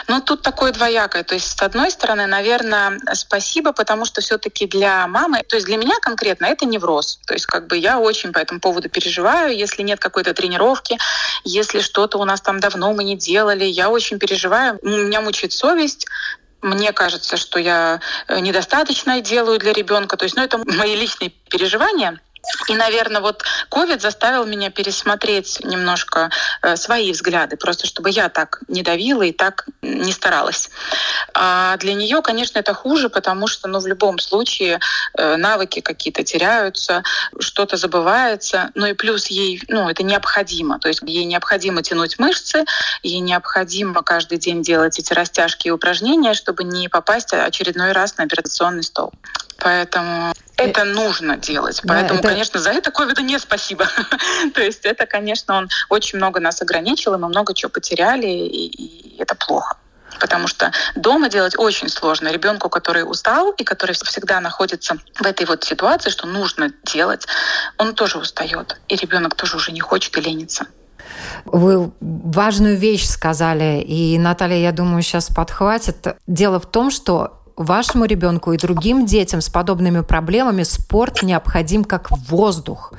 Ну, 0.07 0.21
тут 0.21 0.41
такое 0.41 0.71
двоякое. 0.71 1.23
То 1.23 1.35
есть, 1.35 1.57
с 1.57 1.61
одной 1.61 1.91
стороны, 1.91 2.25
наверное, 2.25 2.99
спасибо, 3.13 3.73
потому 3.73 4.05
что 4.05 4.21
все-таки 4.21 4.67
для 4.67 5.07
мамы, 5.07 5.43
то 5.47 5.55
есть 5.55 5.65
для 5.65 5.77
меня 5.77 5.95
конкретно 6.01 6.45
это 6.45 6.65
невроз. 6.65 7.19
То 7.25 7.33
есть, 7.33 7.45
как 7.45 7.67
бы 7.67 7.77
я 7.77 7.99
очень 7.99 8.31
по 8.31 8.39
этому 8.39 8.59
поводу 8.59 8.89
переживаю, 8.89 9.55
если 9.55 9.83
нет 9.83 9.99
какой-то 9.99 10.33
тренировки, 10.33 10.97
если 11.43 11.79
что-то 11.79 12.17
у 12.17 12.25
нас 12.25 12.41
там 12.41 12.59
давно 12.59 12.93
мы 12.93 13.03
не 13.03 13.15
делали, 13.15 13.65
я 13.65 13.89
очень 13.89 14.19
переживаю. 14.19 14.79
У 14.81 14.89
меня 14.89 15.21
мучает 15.21 15.53
совесть, 15.53 16.07
мне 16.61 16.91
кажется, 16.93 17.37
что 17.37 17.59
я 17.59 17.99
э, 18.27 18.39
недостаточно 18.39 19.21
делаю 19.21 19.59
для 19.59 19.73
ребенка. 19.73 20.17
То 20.17 20.25
есть, 20.25 20.35
ну, 20.35 20.43
это 20.43 20.57
мои 20.59 20.95
личные 20.95 21.29
переживания. 21.49 22.19
И, 22.67 22.73
наверное, 22.73 23.21
вот 23.21 23.43
COVID 23.69 23.99
заставил 23.99 24.45
меня 24.45 24.69
пересмотреть 24.71 25.59
немножко 25.63 26.29
э, 26.61 26.75
свои 26.75 27.11
взгляды, 27.11 27.55
просто 27.55 27.87
чтобы 27.87 28.09
я 28.09 28.29
так 28.29 28.61
не 28.67 28.81
давила 28.81 29.21
и 29.23 29.31
так 29.31 29.67
не 29.81 30.11
старалась. 30.11 30.69
А 31.33 31.77
для 31.77 31.93
нее, 31.93 32.21
конечно, 32.21 32.59
это 32.59 32.73
хуже, 32.73 33.09
потому 33.09 33.47
что, 33.47 33.67
ну, 33.67 33.79
в 33.79 33.87
любом 33.87 34.19
случае 34.19 34.79
э, 35.17 35.35
навыки 35.37 35.81
какие-то 35.81 36.23
теряются, 36.23 37.03
что-то 37.39 37.77
забывается, 37.77 38.71
ну 38.75 38.87
и 38.87 38.93
плюс 38.93 39.27
ей, 39.27 39.61
ну, 39.67 39.89
это 39.89 40.03
необходимо, 40.03 40.79
то 40.79 40.87
есть 40.87 41.01
ей 41.03 41.25
необходимо 41.25 41.83
тянуть 41.83 42.19
мышцы, 42.19 42.65
ей 43.03 43.19
необходимо 43.19 44.01
каждый 44.01 44.37
день 44.37 44.61
делать 44.63 44.97
эти 44.99 45.13
растяжки 45.13 45.67
и 45.67 45.71
упражнения, 45.71 46.33
чтобы 46.33 46.63
не 46.63 46.89
попасть 46.89 47.33
очередной 47.33 47.91
раз 47.91 48.17
на 48.17 48.23
операционный 48.23 48.83
стол. 48.83 49.11
Поэтому 49.63 50.33
это 50.57 50.83
нужно 50.83 51.37
делать. 51.37 51.81
Поэтому, 51.87 52.19
это... 52.19 52.29
конечно, 52.29 52.59
за 52.59 52.71
это 52.71 52.91
ковида 52.91 53.21
не 53.21 53.39
спасибо. 53.39 53.85
То 54.53 54.61
есть 54.61 54.85
это, 54.85 55.05
конечно, 55.05 55.55
он 55.57 55.69
очень 55.89 56.17
много 56.17 56.39
нас 56.39 56.61
ограничил, 56.61 57.13
и 57.13 57.17
мы 57.17 57.27
много 57.27 57.53
чего 57.53 57.69
потеряли, 57.69 58.27
и, 58.27 58.67
и 58.67 59.21
это 59.21 59.35
плохо. 59.35 59.77
Потому 60.19 60.47
что 60.47 60.71
дома 60.95 61.29
делать 61.29 61.55
очень 61.57 61.89
сложно. 61.89 62.29
Ребенку, 62.29 62.69
который 62.69 63.03
устал 63.03 63.51
и 63.51 63.63
который 63.63 63.93
всегда 63.93 64.39
находится 64.39 64.97
в 65.19 65.25
этой 65.25 65.45
вот 65.45 65.63
ситуации, 65.63 66.09
что 66.09 66.27
нужно 66.27 66.71
делать, 66.83 67.25
он 67.77 67.95
тоже 67.95 68.17
устает. 68.17 68.79
И 68.87 68.95
ребенок 68.95 69.35
тоже 69.35 69.57
уже 69.57 69.71
не 69.71 69.79
хочет 69.79 70.15
и 70.17 70.21
ленится. 70.21 70.67
Вы 71.45 71.91
важную 71.99 72.77
вещь 72.77 73.05
сказали, 73.07 73.81
и 73.81 74.17
Наталья, 74.17 74.57
я 74.57 74.71
думаю, 74.71 75.01
сейчас 75.01 75.27
подхватит. 75.27 76.15
Дело 76.27 76.59
в 76.59 76.69
том, 76.69 76.91
что 76.91 77.40
вашему 77.63 78.05
ребенку 78.05 78.53
и 78.53 78.57
другим 78.57 79.05
детям 79.05 79.41
с 79.41 79.49
подобными 79.49 80.01
проблемами 80.01 80.63
спорт 80.63 81.23
необходим 81.23 81.83
как 81.83 82.11
воздух. 82.11 82.93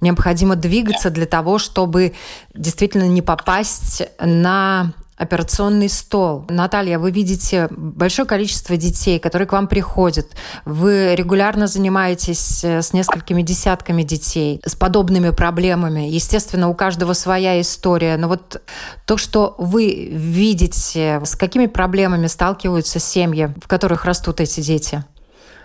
Необходимо 0.00 0.56
двигаться 0.56 1.10
для 1.10 1.26
того, 1.26 1.58
чтобы 1.58 2.14
действительно 2.54 3.06
не 3.06 3.20
попасть 3.20 4.02
на 4.18 4.92
операционный 5.20 5.90
стол. 5.90 6.46
Наталья, 6.48 6.98
вы 6.98 7.10
видите 7.10 7.68
большое 7.70 8.26
количество 8.26 8.76
детей, 8.76 9.18
которые 9.18 9.46
к 9.46 9.52
вам 9.52 9.68
приходят. 9.68 10.28
Вы 10.64 11.14
регулярно 11.14 11.66
занимаетесь 11.66 12.64
э, 12.64 12.80
с 12.80 12.94
несколькими 12.94 13.42
десятками 13.42 14.02
детей 14.02 14.60
с 14.64 14.74
подобными 14.74 15.30
проблемами. 15.30 16.08
Естественно, 16.08 16.68
у 16.68 16.74
каждого 16.74 17.12
своя 17.12 17.60
история. 17.60 18.16
Но 18.16 18.28
вот 18.28 18.62
то, 19.04 19.18
что 19.18 19.54
вы 19.58 20.08
видите, 20.10 21.20
с 21.22 21.36
какими 21.36 21.66
проблемами 21.66 22.26
сталкиваются 22.26 22.98
семьи, 22.98 23.54
в 23.62 23.68
которых 23.68 24.06
растут 24.06 24.40
эти 24.40 24.60
дети? 24.60 25.04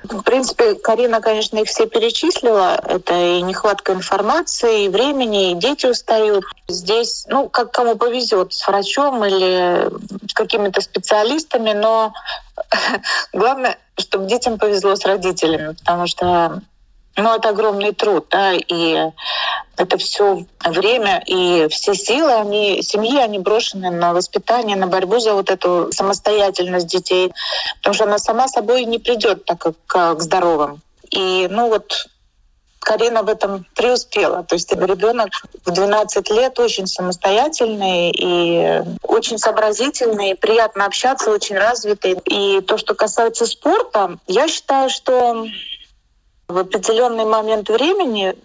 В 0.09 0.21
принципе, 0.21 0.75
Карина, 0.75 1.21
конечно, 1.21 1.57
их 1.57 1.67
все 1.67 1.87
перечислила. 1.87 2.79
Это 2.83 3.13
и 3.13 3.41
нехватка 3.41 3.93
информации, 3.93 4.85
и 4.85 4.89
времени, 4.89 5.51
и 5.51 5.55
дети 5.55 5.85
устают. 5.85 6.45
Здесь, 6.67 7.25
ну, 7.27 7.49
как 7.49 7.71
кому 7.71 7.95
повезет, 7.95 8.53
с 8.53 8.67
врачом 8.67 9.23
или 9.25 9.89
с 10.29 10.33
какими-то 10.33 10.81
специалистами, 10.81 11.73
но 11.73 12.13
главное, 13.33 13.77
чтобы 13.97 14.27
детям 14.27 14.57
повезло 14.57 14.95
с 14.95 15.05
родителями, 15.05 15.75
потому 15.75 16.07
что 16.07 16.61
ну, 17.17 17.35
это 17.35 17.49
огромный 17.49 17.93
труд, 17.93 18.27
да, 18.29 18.53
и 18.53 19.11
это 19.77 19.97
все 19.97 20.45
время 20.65 21.23
и 21.25 21.67
все 21.69 21.93
силы, 21.93 22.33
они, 22.33 22.81
семьи, 22.81 23.17
они 23.17 23.39
брошены 23.39 23.89
на 23.89 24.13
воспитание, 24.13 24.75
на 24.75 24.87
борьбу 24.87 25.19
за 25.19 25.33
вот 25.33 25.49
эту 25.49 25.91
самостоятельность 25.91 26.87
детей, 26.87 27.31
потому 27.77 27.93
что 27.93 28.03
она 28.05 28.19
сама 28.19 28.47
собой 28.47 28.85
не 28.85 28.99
придет 28.99 29.45
так 29.45 29.59
как 29.59 29.75
к 29.87 30.21
здоровым. 30.21 30.81
И, 31.11 31.47
ну 31.49 31.69
вот, 31.69 32.07
Карина 32.79 33.23
в 33.23 33.29
этом 33.29 33.65
преуспела. 33.75 34.43
То 34.43 34.55
есть 34.55 34.71
ребенок 34.71 35.29
в 35.65 35.71
12 35.71 36.29
лет 36.29 36.59
очень 36.59 36.85
самостоятельный 36.85 38.11
и 38.11 38.81
очень 39.01 39.39
сообразительный, 39.39 40.35
приятно 40.35 40.85
общаться, 40.85 41.31
очень 41.31 41.57
развитый. 41.57 42.15
И 42.25 42.61
то, 42.61 42.77
что 42.77 42.93
касается 42.93 43.47
спорта, 43.47 44.17
я 44.27 44.47
считаю, 44.47 44.89
что 44.89 45.47
в 46.47 46.57
определенный 46.57 47.25
момент 47.25 47.69
времени 47.69 48.35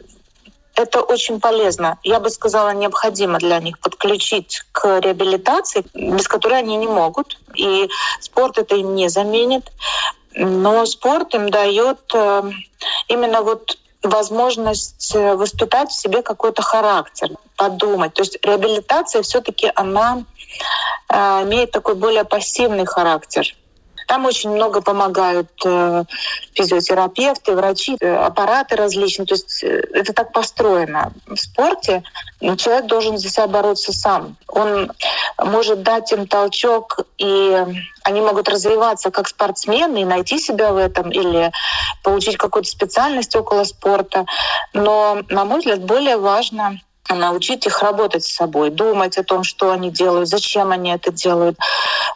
это 0.74 1.00
очень 1.02 1.40
полезно. 1.40 1.98
Я 2.02 2.20
бы 2.20 2.30
сказала, 2.30 2.70
необходимо 2.70 3.38
для 3.38 3.58
них 3.58 3.78
подключить 3.80 4.62
к 4.72 5.00
реабилитации, 5.00 5.84
без 5.92 6.26
которой 6.26 6.60
они 6.60 6.76
не 6.76 6.86
могут. 6.86 7.38
И 7.54 7.88
спорт 8.20 8.58
это 8.58 8.76
им 8.76 8.94
не 8.94 9.08
заменит. 9.08 9.70
Но 10.34 10.86
спорт 10.86 11.34
им 11.34 11.50
дает 11.50 12.00
э, 12.14 12.50
именно 13.08 13.42
вот 13.42 13.78
возможность 14.02 15.14
э, 15.14 15.34
воспитать 15.34 15.90
в 15.90 16.00
себе 16.00 16.22
какой-то 16.22 16.62
характер, 16.62 17.30
подумать. 17.56 18.14
То 18.14 18.22
есть 18.22 18.38
реабилитация 18.42 19.22
все-таки 19.22 19.70
она 19.74 20.24
э, 21.08 21.14
имеет 21.42 21.72
такой 21.72 21.96
более 21.96 22.24
пассивный 22.24 22.86
характер. 22.86 23.44
Там 24.10 24.26
очень 24.26 24.50
много 24.50 24.80
помогают 24.80 25.52
э, 25.64 26.02
физиотерапевты, 26.54 27.54
врачи, 27.54 27.96
э, 28.00 28.12
аппараты 28.12 28.74
различные. 28.74 29.24
То 29.24 29.34
есть 29.34 29.62
э, 29.62 29.84
это 29.94 30.12
так 30.12 30.32
построено. 30.32 31.12
В 31.28 31.36
спорте 31.36 32.02
человек 32.56 32.86
должен 32.86 33.18
за 33.18 33.28
себя 33.28 33.46
бороться 33.46 33.92
сам. 33.92 34.36
Он 34.48 34.90
может 35.38 35.84
дать 35.84 36.10
им 36.10 36.26
толчок, 36.26 36.98
и 37.18 37.64
они 38.02 38.20
могут 38.20 38.48
развиваться 38.48 39.12
как 39.12 39.28
спортсмены 39.28 40.02
и 40.02 40.04
найти 40.04 40.40
себя 40.40 40.72
в 40.72 40.76
этом, 40.76 41.12
или 41.12 41.52
получить 42.02 42.36
какую-то 42.36 42.68
специальность 42.68 43.36
около 43.36 43.62
спорта. 43.62 44.26
Но, 44.72 45.20
на 45.28 45.44
мой 45.44 45.60
взгляд, 45.60 45.84
более 45.84 46.16
важно 46.16 46.80
научить 47.18 47.66
их 47.66 47.82
работать 47.82 48.24
с 48.24 48.34
собой, 48.34 48.70
думать 48.70 49.18
о 49.18 49.24
том, 49.24 49.44
что 49.44 49.70
они 49.70 49.90
делают, 49.90 50.28
зачем 50.28 50.70
они 50.70 50.92
это 50.92 51.10
делают. 51.10 51.58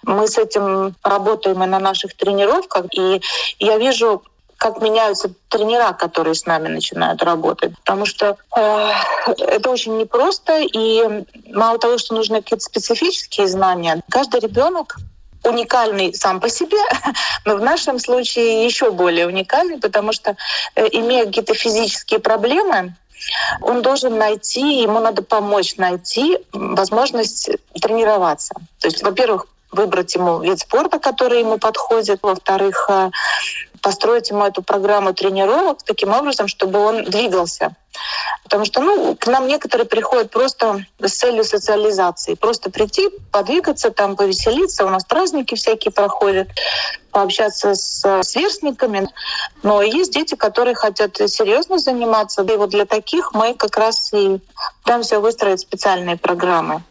Мы 0.02 0.26
с 0.26 0.38
этим 0.38 0.94
работаем 1.02 1.62
и 1.62 1.66
на 1.66 1.78
наших 1.78 2.16
тренировках, 2.16 2.86
и 2.92 3.20
я 3.58 3.78
вижу 3.78 4.22
как 4.56 4.80
меняются 4.80 5.30
тренера, 5.48 5.92
которые 5.92 6.34
с 6.34 6.46
нами 6.46 6.68
начинают 6.68 7.22
работать. 7.22 7.76
Потому 7.80 8.06
что 8.06 8.38
э, 8.56 8.90
это 9.38 9.68
очень 9.68 9.98
непросто, 9.98 10.58
и 10.60 11.24
мало 11.52 11.78
того, 11.78 11.98
что 11.98 12.14
нужны 12.14 12.40
какие-то 12.40 12.64
специфические 12.64 13.46
знания, 13.46 14.02
каждый 14.08 14.40
ребенок 14.40 14.96
уникальный 15.44 16.14
сам 16.14 16.40
по 16.40 16.48
себе, 16.48 16.78
но 17.44 17.56
в 17.56 17.60
нашем 17.60 17.98
случае 17.98 18.64
еще 18.64 18.90
более 18.90 19.26
уникальный, 19.26 19.78
потому 19.78 20.12
что 20.12 20.36
э, 20.74 20.86
имея 20.92 21.26
какие-то 21.26 21.54
физические 21.54 22.20
проблемы, 22.20 22.96
он 23.60 23.82
должен 23.82 24.18
найти, 24.18 24.82
ему 24.82 25.00
надо 25.00 25.22
помочь 25.22 25.76
найти 25.76 26.38
возможность 26.52 27.50
тренироваться. 27.80 28.54
То 28.80 28.88
есть, 28.88 29.02
во-первых, 29.02 29.46
выбрать 29.74 30.14
ему 30.14 30.40
вид 30.40 30.60
спорта, 30.60 30.98
который 30.98 31.40
ему 31.40 31.58
подходит. 31.58 32.20
Во-вторых, 32.22 32.86
э, 32.88 33.10
построить 33.84 34.30
ему 34.30 34.44
эту 34.44 34.62
программу 34.62 35.12
тренировок 35.12 35.82
таким 35.82 36.10
образом, 36.14 36.48
чтобы 36.48 36.78
он 36.78 37.04
двигался. 37.04 37.76
Потому 38.42 38.64
что 38.64 38.80
ну, 38.80 39.14
к 39.14 39.26
нам 39.26 39.46
некоторые 39.46 39.86
приходят 39.86 40.30
просто 40.30 40.86
с 40.98 41.12
целью 41.12 41.44
социализации. 41.44 42.32
Просто 42.32 42.70
прийти, 42.70 43.10
подвигаться, 43.30 43.90
там 43.90 44.16
повеселиться. 44.16 44.86
У 44.86 44.88
нас 44.88 45.04
праздники 45.04 45.54
всякие 45.54 45.92
проходят, 45.92 46.48
пообщаться 47.10 47.74
с 47.74 48.22
сверстниками. 48.22 49.06
Но 49.62 49.82
есть 49.82 50.12
дети, 50.12 50.34
которые 50.34 50.74
хотят 50.74 51.16
серьезно 51.16 51.78
заниматься. 51.78 52.42
И 52.42 52.56
вот 52.56 52.70
для 52.70 52.86
таких 52.86 53.34
мы 53.34 53.52
как 53.52 53.76
раз 53.76 54.14
и 54.14 54.40
пытаемся 54.82 55.20
выстроить 55.20 55.60
специальные 55.60 56.16
программы. 56.16 56.82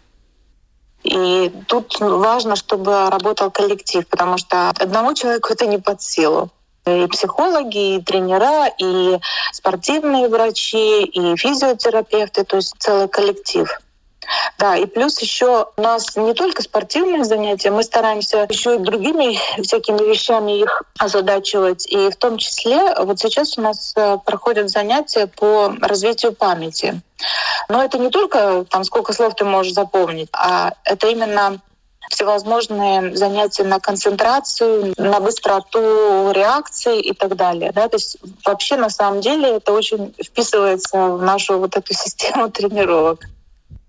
И 1.02 1.52
тут 1.68 2.00
важно, 2.00 2.56
чтобы 2.56 3.10
работал 3.10 3.50
коллектив, 3.50 4.08
потому 4.08 4.38
что 4.38 4.70
одному 4.70 5.16
человеку 5.16 5.52
это 5.52 5.66
не 5.66 5.80
под 5.80 6.00
силу 6.04 6.52
и 6.86 7.08
психологи, 7.08 7.96
и 7.96 8.02
тренера, 8.02 8.68
и 8.78 9.20
спортивные 9.52 10.28
врачи, 10.28 11.04
и 11.04 11.36
физиотерапевты, 11.36 12.44
то 12.44 12.58
есть 12.58 12.74
целый 12.80 13.08
коллектив. 13.08 13.70
Да, 14.58 14.76
и 14.76 14.86
плюс 14.86 15.20
еще 15.20 15.68
у 15.76 15.82
нас 15.82 16.16
не 16.16 16.34
только 16.34 16.62
спортивные 16.62 17.24
занятия, 17.26 17.72
мы 17.72 17.84
стараемся 17.84 18.48
еще 18.50 18.76
и 18.76 18.80
другими 18.80 19.38
всякими 19.62 20.10
вещами 20.10 20.60
их 20.60 20.84
озадачивать. 20.98 21.86
И 21.88 22.10
в 22.10 22.16
том 22.16 22.38
числе 22.38 22.96
вот 23.00 23.20
сейчас 23.20 23.58
у 23.58 23.62
нас 23.62 23.94
э, 23.96 24.18
проходят 24.26 24.70
занятия 24.70 25.28
по 25.28 25.74
развитию 25.82 26.34
памяти. 26.34 27.02
Но 27.70 27.84
это 27.84 27.98
не 27.98 28.10
только 28.10 28.66
там 28.70 28.84
сколько 28.84 29.14
слов 29.14 29.36
ты 29.36 29.46
можешь 29.46 29.74
запомнить, 29.74 30.30
а 30.34 30.74
это 30.84 31.08
именно 31.08 31.60
всевозможные 32.10 33.16
занятия 33.16 33.64
на 33.64 33.80
концентрацию, 33.80 34.94
на 34.98 35.20
быстроту 35.20 36.32
реакции 36.32 37.00
и 37.00 37.14
так 37.14 37.36
далее. 37.36 37.72
Да? 37.74 37.88
То 37.88 37.98
есть 37.98 38.18
вообще 38.46 38.78
на 38.78 38.90
самом 38.90 39.22
деле 39.22 39.58
это 39.58 39.74
очень 39.74 40.14
вписывается 40.24 40.98
в 41.10 41.22
нашу 41.22 41.60
вот 41.60 41.76
эту 41.76 41.94
систему 41.94 42.50
тренировок. 42.50 43.26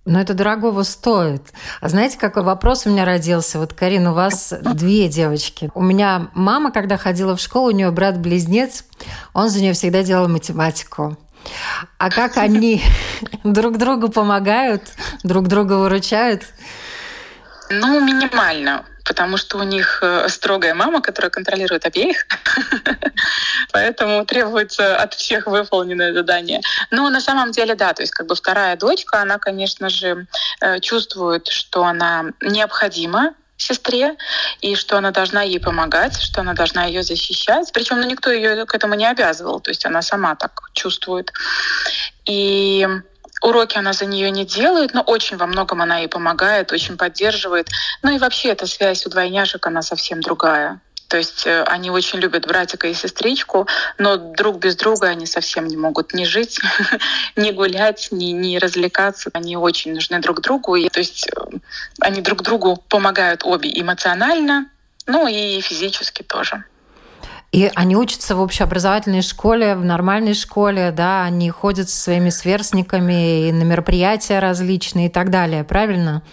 Но 0.06 0.20
это 0.20 0.34
дорогого 0.34 0.82
стоит. 0.82 1.42
А 1.80 1.88
знаете, 1.88 2.18
какой 2.18 2.42
вопрос 2.42 2.84
у 2.84 2.90
меня 2.90 3.06
родился? 3.06 3.58
Вот, 3.58 3.72
Карина, 3.72 4.12
у 4.12 4.14
вас 4.14 4.52
две 4.60 5.08
девочки. 5.08 5.70
У 5.74 5.82
меня 5.82 6.28
мама, 6.34 6.72
когда 6.72 6.98
ходила 6.98 7.36
в 7.36 7.40
школу, 7.40 7.68
у 7.68 7.70
нее 7.70 7.90
брат-близнец, 7.90 8.84
он 9.32 9.48
за 9.48 9.62
нее 9.62 9.72
всегда 9.72 10.02
делал 10.02 10.28
математику. 10.28 11.16
А 11.98 12.10
как 12.10 12.36
они 12.36 12.82
друг 13.44 13.78
другу 13.78 14.10
помогают, 14.10 14.82
друг 15.22 15.48
друга 15.48 15.74
выручают? 15.74 16.42
Ну, 17.70 18.00
минимально 18.00 18.84
потому 19.04 19.36
что 19.36 19.58
у 19.58 19.62
них 19.62 19.98
э, 20.02 20.28
строгая 20.28 20.74
мама, 20.74 21.00
которая 21.00 21.30
контролирует 21.30 21.84
обеих, 21.86 22.26
поэтому 23.72 24.24
требуется 24.24 24.96
от 24.96 25.14
всех 25.14 25.46
выполненное 25.46 26.12
задание. 26.12 26.60
Но 26.90 27.10
на 27.10 27.20
самом 27.20 27.52
деле, 27.52 27.74
да, 27.74 27.92
то 27.92 28.02
есть 28.02 28.12
как 28.12 28.26
бы 28.26 28.34
вторая 28.34 28.76
дочка, 28.76 29.20
она, 29.20 29.38
конечно 29.38 29.88
же, 29.88 30.26
э, 30.60 30.80
чувствует, 30.80 31.48
что 31.48 31.84
она 31.84 32.32
необходима 32.40 33.34
сестре, 33.56 34.16
и 34.60 34.74
что 34.74 34.96
она 34.98 35.10
должна 35.10 35.42
ей 35.42 35.60
помогать, 35.60 36.20
что 36.20 36.40
она 36.40 36.54
должна 36.54 36.84
ее 36.84 37.02
защищать. 37.02 37.70
Причем 37.72 38.00
ну, 38.00 38.06
никто 38.06 38.30
ее 38.30 38.66
к 38.66 38.74
этому 38.74 38.94
не 38.94 39.06
обязывал, 39.06 39.60
то 39.60 39.70
есть 39.70 39.86
она 39.86 40.02
сама 40.02 40.34
так 40.34 40.70
чувствует. 40.72 41.32
И 42.26 42.86
Уроки 43.44 43.76
она 43.76 43.92
за 43.92 44.06
нее 44.06 44.30
не 44.30 44.46
делает, 44.46 44.94
но 44.94 45.02
очень 45.02 45.36
во 45.36 45.46
многом 45.46 45.82
она 45.82 45.98
ей 45.98 46.08
помогает, 46.08 46.72
очень 46.72 46.96
поддерживает. 46.96 47.68
Ну 48.02 48.10
и 48.10 48.18
вообще 48.18 48.48
эта 48.48 48.66
связь 48.66 49.04
у 49.04 49.10
двойняшек, 49.10 49.66
она 49.66 49.82
совсем 49.82 50.22
другая. 50.22 50.80
То 51.08 51.18
есть 51.18 51.46
э, 51.46 51.62
они 51.64 51.90
очень 51.90 52.20
любят 52.20 52.46
братика 52.46 52.88
и 52.88 52.94
сестричку, 52.94 53.68
но 53.98 54.16
друг 54.16 54.60
без 54.60 54.76
друга 54.76 55.08
они 55.08 55.26
совсем 55.26 55.66
не 55.66 55.76
могут 55.76 56.14
ни 56.14 56.24
жить, 56.24 56.58
ни 57.36 57.50
гулять, 57.50 58.08
ни, 58.10 58.32
ни 58.32 58.56
развлекаться. 58.56 59.28
Они 59.34 59.58
очень 59.58 59.92
нужны 59.92 60.20
друг 60.20 60.40
другу. 60.40 60.76
И, 60.76 60.88
то 60.88 61.00
есть 61.00 61.28
э, 61.28 61.58
они 62.00 62.22
друг 62.22 62.42
другу 62.42 62.82
помогают 62.88 63.44
обе 63.44 63.70
эмоционально, 63.78 64.70
ну 65.06 65.28
и 65.28 65.60
физически 65.60 66.22
тоже. 66.22 66.64
И 67.54 67.70
они 67.76 67.96
учатся 67.96 68.34
в 68.34 68.40
общеобразовательной 68.40 69.22
школе, 69.22 69.76
в 69.76 69.84
нормальной 69.84 70.34
школе, 70.34 70.90
да, 70.90 71.22
они 71.22 71.50
ходят 71.50 71.88
со 71.88 71.96
своими 72.00 72.30
сверстниками 72.30 73.46
и 73.46 73.52
на 73.52 73.62
мероприятия 73.62 74.40
различные 74.40 75.06
и 75.06 75.08
так 75.08 75.30
далее, 75.30 75.62
правильно? 75.62 76.24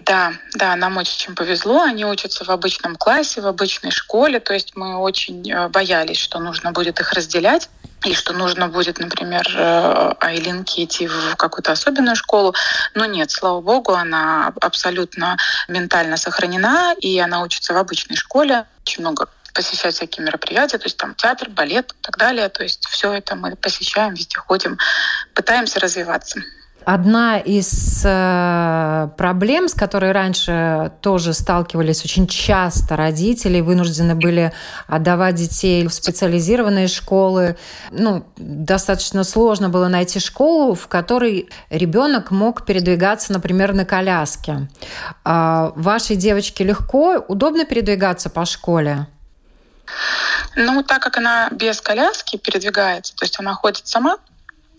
Да, 0.00 0.34
да, 0.54 0.76
нам 0.76 0.98
очень 0.98 1.34
повезло. 1.34 1.80
Они 1.80 2.04
учатся 2.04 2.44
в 2.44 2.50
обычном 2.50 2.96
классе, 2.96 3.40
в 3.40 3.46
обычной 3.46 3.90
школе. 3.90 4.38
То 4.38 4.52
есть 4.52 4.76
мы 4.76 4.98
очень 4.98 5.50
э, 5.50 5.68
боялись, 5.68 6.18
что 6.18 6.38
нужно 6.38 6.70
будет 6.72 7.00
их 7.00 7.14
разделять 7.14 7.70
и 8.04 8.12
что 8.12 8.34
нужно 8.34 8.68
будет, 8.68 8.98
например, 8.98 9.48
э, 9.56 10.12
Айлинке 10.20 10.84
идти 10.84 11.08
в 11.08 11.36
какую-то 11.36 11.72
особенную 11.72 12.14
школу. 12.14 12.54
Но 12.94 13.06
нет, 13.06 13.30
слава 13.30 13.62
богу, 13.62 13.94
она 13.94 14.52
абсолютно 14.60 15.38
ментально 15.66 16.18
сохранена, 16.18 16.94
и 17.00 17.18
она 17.18 17.40
учится 17.40 17.72
в 17.72 17.78
обычной 17.78 18.16
школе. 18.16 18.66
Очень 18.82 19.00
много 19.00 19.28
посещать 19.56 19.94
всякие 19.94 20.26
мероприятия, 20.26 20.76
то 20.76 20.84
есть 20.84 20.98
там 20.98 21.14
театр, 21.14 21.48
балет 21.48 21.92
и 21.92 22.02
так 22.02 22.18
далее. 22.18 22.48
То 22.50 22.62
есть 22.62 22.86
все 22.86 23.12
это 23.14 23.34
мы 23.34 23.56
посещаем, 23.56 24.12
везде 24.12 24.38
ходим, 24.38 24.76
пытаемся 25.34 25.80
развиваться. 25.80 26.40
Одна 26.84 27.38
из 27.38 28.02
э, 28.04 29.08
проблем, 29.16 29.66
с 29.66 29.74
которой 29.74 30.12
раньше 30.12 30.92
тоже 31.00 31.32
сталкивались 31.32 32.04
очень 32.04 32.28
часто 32.28 32.94
родители, 32.94 33.60
вынуждены 33.60 34.14
были 34.14 34.52
отдавать 34.86 35.34
детей 35.34 35.84
в 35.88 35.92
специализированные 35.92 36.86
школы. 36.86 37.56
Ну, 37.90 38.24
достаточно 38.36 39.24
сложно 39.24 39.68
было 39.68 39.88
найти 39.88 40.20
школу, 40.20 40.74
в 40.74 40.86
которой 40.86 41.48
ребенок 41.70 42.30
мог 42.30 42.64
передвигаться, 42.64 43.32
например, 43.32 43.74
на 43.74 43.84
коляске. 43.84 44.68
А 45.24 45.72
вашей 45.74 46.14
девочке 46.14 46.62
легко, 46.62 47.16
удобно 47.26 47.64
передвигаться 47.64 48.30
по 48.30 48.44
школе? 48.44 49.08
Ну, 50.54 50.82
так 50.82 51.02
как 51.02 51.16
она 51.16 51.48
без 51.50 51.80
коляски 51.80 52.36
передвигается, 52.36 53.14
то 53.14 53.24
есть 53.24 53.38
она 53.38 53.54
ходит 53.54 53.86
сама, 53.86 54.18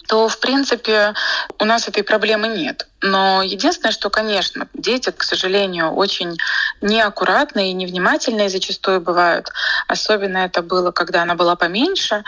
то, 0.07 0.29
в 0.29 0.39
принципе, 0.39 1.13
у 1.59 1.65
нас 1.65 1.87
этой 1.87 2.03
проблемы 2.03 2.47
нет. 2.47 2.87
Но 3.01 3.43
единственное, 3.43 3.91
что, 3.91 4.09
конечно, 4.09 4.67
дети, 4.73 5.11
к 5.11 5.21
сожалению, 5.23 5.91
очень 5.91 6.37
неаккуратные 6.81 7.71
и 7.71 7.73
невнимательные 7.73 8.49
зачастую 8.49 9.01
бывают. 9.01 9.51
Особенно 9.87 10.39
это 10.39 10.61
было, 10.61 10.91
когда 10.91 11.23
она 11.23 11.35
была 11.35 11.55
поменьше. 11.55 12.23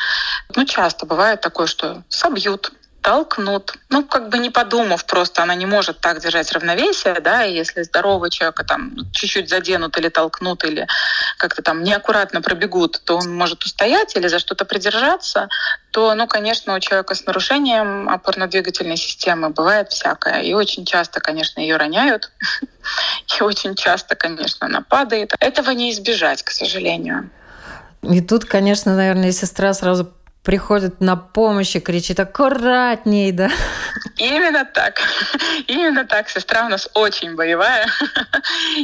Ну, 0.56 0.66
часто 0.66 1.06
бывает 1.06 1.42
такое, 1.42 1.68
что 1.68 2.04
собьют, 2.10 2.72
толкнут. 3.02 3.74
Ну, 3.90 4.04
как 4.04 4.30
бы 4.30 4.38
не 4.38 4.50
подумав, 4.50 5.06
просто 5.06 5.44
она 5.44 5.56
не 5.56 5.66
может 5.66 6.00
так 6.00 6.20
держать 6.20 6.52
равновесие, 6.52 7.20
да, 7.22 7.46
и 7.46 7.54
если 7.54 7.84
здорового 7.84 8.30
человека 8.30 8.64
там 8.64 8.96
чуть-чуть 9.12 9.50
заденут 9.50 9.98
или 9.98 10.10
толкнут, 10.10 10.64
или 10.64 10.88
как-то 11.38 11.62
там 11.62 11.84
неаккуратно 11.84 12.42
пробегут, 12.42 13.02
то 13.06 13.18
он 13.18 13.36
может 13.36 13.64
устоять 13.64 14.16
или 14.16 14.28
за 14.28 14.40
что-то 14.40 14.66
придержаться, 14.66 15.48
то, 15.92 16.14
ну, 16.16 16.28
конечно, 16.28 16.76
у 16.76 16.80
человека 16.80 17.16
с 17.16 17.26
нарушением 17.26 18.10
опорно-двигательной 18.10 18.98
системы 18.98 19.50
бывает 19.50 19.90
всякое. 19.90 20.42
И 20.42 20.54
очень 20.54 20.86
часто, 20.86 21.20
конечно, 21.20 21.60
ее 21.60 21.78
роняют, 21.78 22.32
и 23.40 23.44
очень 23.44 23.76
часто, 23.76 24.16
конечно, 24.16 24.68
она 24.68 24.82
падает. 24.82 25.34
Этого 25.40 25.72
не 25.72 25.92
избежать, 25.92 26.44
к 26.44 26.52
сожалению. 26.52 27.30
И 28.02 28.22
тут, 28.22 28.46
конечно, 28.46 28.96
наверное, 28.96 29.32
сестра 29.32 29.74
сразу 29.74 30.06
приходит 30.44 31.02
на 31.02 31.16
помощь 31.16 31.76
и 31.76 31.80
кричит 31.80 32.20
«аккуратней», 32.20 33.32
да? 33.32 33.50
Именно 34.18 34.66
так. 34.66 35.02
Именно 35.68 36.06
так. 36.06 36.30
Сестра 36.30 36.66
у 36.66 36.70
нас 36.70 36.90
очень 36.94 37.36
боевая. 37.36 37.88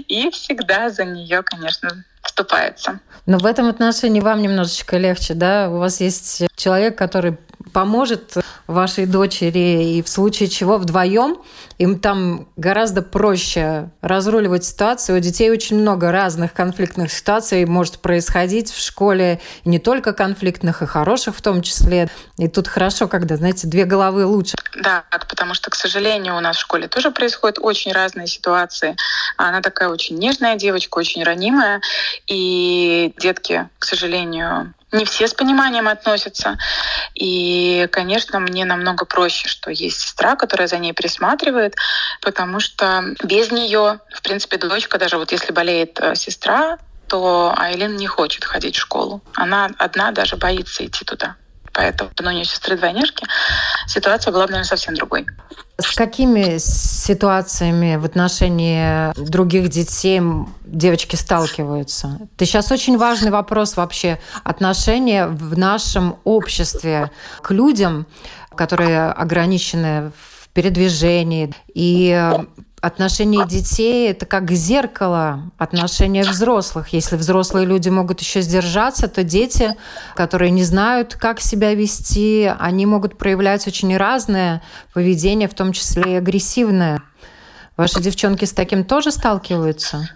И 0.07 0.29
всегда 0.31 0.89
за 0.89 1.05
нее, 1.05 1.43
конечно, 1.43 2.03
вступается. 2.25 2.99
Но 3.25 3.37
в 3.37 3.45
этом 3.45 3.67
отношении 3.67 4.19
вам 4.19 4.41
немножечко 4.41 4.97
легче, 4.97 5.33
да? 5.33 5.69
У 5.69 5.77
вас 5.77 5.99
есть 6.01 6.43
человек, 6.55 6.97
который 6.97 7.37
поможет 7.73 8.35
вашей 8.67 9.05
дочери, 9.05 9.95
и 9.95 10.01
в 10.01 10.09
случае 10.09 10.49
чего 10.49 10.77
вдвоем 10.77 11.37
им 11.77 11.99
там 11.99 12.47
гораздо 12.55 13.01
проще 13.01 13.89
разруливать 14.01 14.63
ситуацию. 14.63 15.17
У 15.17 15.21
детей 15.21 15.51
очень 15.51 15.77
много 15.77 16.11
разных 16.11 16.53
конфликтных 16.53 17.11
ситуаций 17.11 17.65
может 17.65 17.99
происходить 17.99 18.71
в 18.71 18.81
школе, 18.81 19.41
и 19.65 19.69
не 19.69 19.79
только 19.79 20.13
конфликтных, 20.13 20.81
и 20.81 20.85
хороших 20.85 21.35
в 21.35 21.41
том 21.41 21.61
числе. 21.61 22.09
И 22.37 22.47
тут 22.47 22.67
хорошо, 22.67 23.07
когда, 23.07 23.35
знаете, 23.35 23.67
две 23.67 23.83
головы 23.83 24.25
лучше. 24.25 24.55
Да, 24.81 25.03
потому 25.27 25.53
что, 25.53 25.69
к 25.69 25.75
сожалению, 25.75 26.37
у 26.37 26.39
нас 26.39 26.57
в 26.57 26.61
школе 26.61 26.87
тоже 26.87 27.11
происходят 27.11 27.59
очень 27.59 27.91
разные 27.91 28.27
ситуации. 28.27 28.95
Она 29.37 29.61
такая 29.61 29.89
очень 29.89 30.17
нежная 30.17 30.55
девочка, 30.55 30.97
очень 30.97 31.23
ранимая, 31.23 31.81
и 32.27 33.13
детки, 33.17 33.69
к 33.79 33.85
сожалению, 33.85 34.73
не 34.91 35.05
все 35.05 35.27
с 35.27 35.33
пониманием 35.33 35.87
относятся. 35.87 36.57
И, 37.13 37.87
конечно, 37.91 38.39
мне 38.39 38.65
намного 38.65 39.05
проще, 39.05 39.47
что 39.47 39.71
есть 39.71 39.99
сестра, 39.99 40.35
которая 40.35 40.67
за 40.67 40.77
ней 40.77 40.93
присматривает, 40.93 41.75
потому 42.21 42.59
что 42.59 43.03
без 43.23 43.51
нее, 43.51 43.99
в 44.13 44.21
принципе, 44.21 44.57
дочка, 44.57 44.97
даже 44.97 45.17
вот 45.17 45.31
если 45.31 45.51
болеет 45.51 45.99
э, 45.99 46.15
сестра, 46.15 46.77
то 47.07 47.53
Айлин 47.57 47.95
не 47.95 48.07
хочет 48.07 48.45
ходить 48.45 48.75
в 48.75 48.81
школу. 48.81 49.21
Она 49.35 49.69
одна 49.77 50.11
даже 50.11 50.37
боится 50.37 50.85
идти 50.85 51.05
туда. 51.05 51.35
Поэтому 51.73 52.09
ну, 52.19 52.29
у 52.29 52.31
нее 52.31 52.45
сестры 52.45 52.77
двойняшки. 52.77 53.27
Ситуация 53.87 54.31
была, 54.31 54.43
наверное, 54.43 54.63
совсем 54.63 54.95
другой. 54.95 55.25
С 55.77 55.93
какими 55.93 56.57
ситуациями 56.57 57.97
в 57.97 58.05
отношении 58.05 59.11
других 59.29 59.67
детей 59.69 60.21
девочки 60.65 61.17
сталкиваются? 61.17 62.19
Это 62.35 62.45
сейчас 62.45 62.71
очень 62.71 62.97
важный 62.97 63.29
вопрос 63.29 63.75
вообще 63.75 64.19
отношения 64.45 65.27
в 65.27 65.57
нашем 65.57 66.15
обществе 66.23 67.11
к 67.41 67.51
людям, 67.51 68.05
которые 68.55 69.07
ограничены 69.11 70.11
в 70.17 70.47
передвижении. 70.53 71.53
И 71.73 72.31
отношения 72.85 73.45
детей– 73.45 74.09
это 74.11 74.25
как 74.25 74.51
зеркало 74.51 75.51
отношения 75.57 76.23
взрослых. 76.23 76.89
Если 76.89 77.15
взрослые 77.15 77.65
люди 77.65 77.89
могут 77.89 78.21
еще 78.21 78.41
сдержаться, 78.41 79.07
то 79.07 79.23
дети, 79.23 79.75
которые 80.15 80.51
не 80.51 80.63
знают, 80.63 81.15
как 81.15 81.41
себя 81.41 81.73
вести, 81.73 82.53
они 82.59 82.85
могут 82.85 83.17
проявлять 83.17 83.67
очень 83.67 83.95
разное 83.97 84.61
поведение, 84.93 85.47
в 85.47 85.55
том 85.55 85.73
числе 85.73 86.13
и 86.13 86.15
агрессивное. 86.15 87.01
Ваши 87.75 87.99
девчонки 88.01 88.45
с 88.45 88.53
таким 88.53 88.85
тоже 88.85 89.11
сталкиваются? 89.11 90.09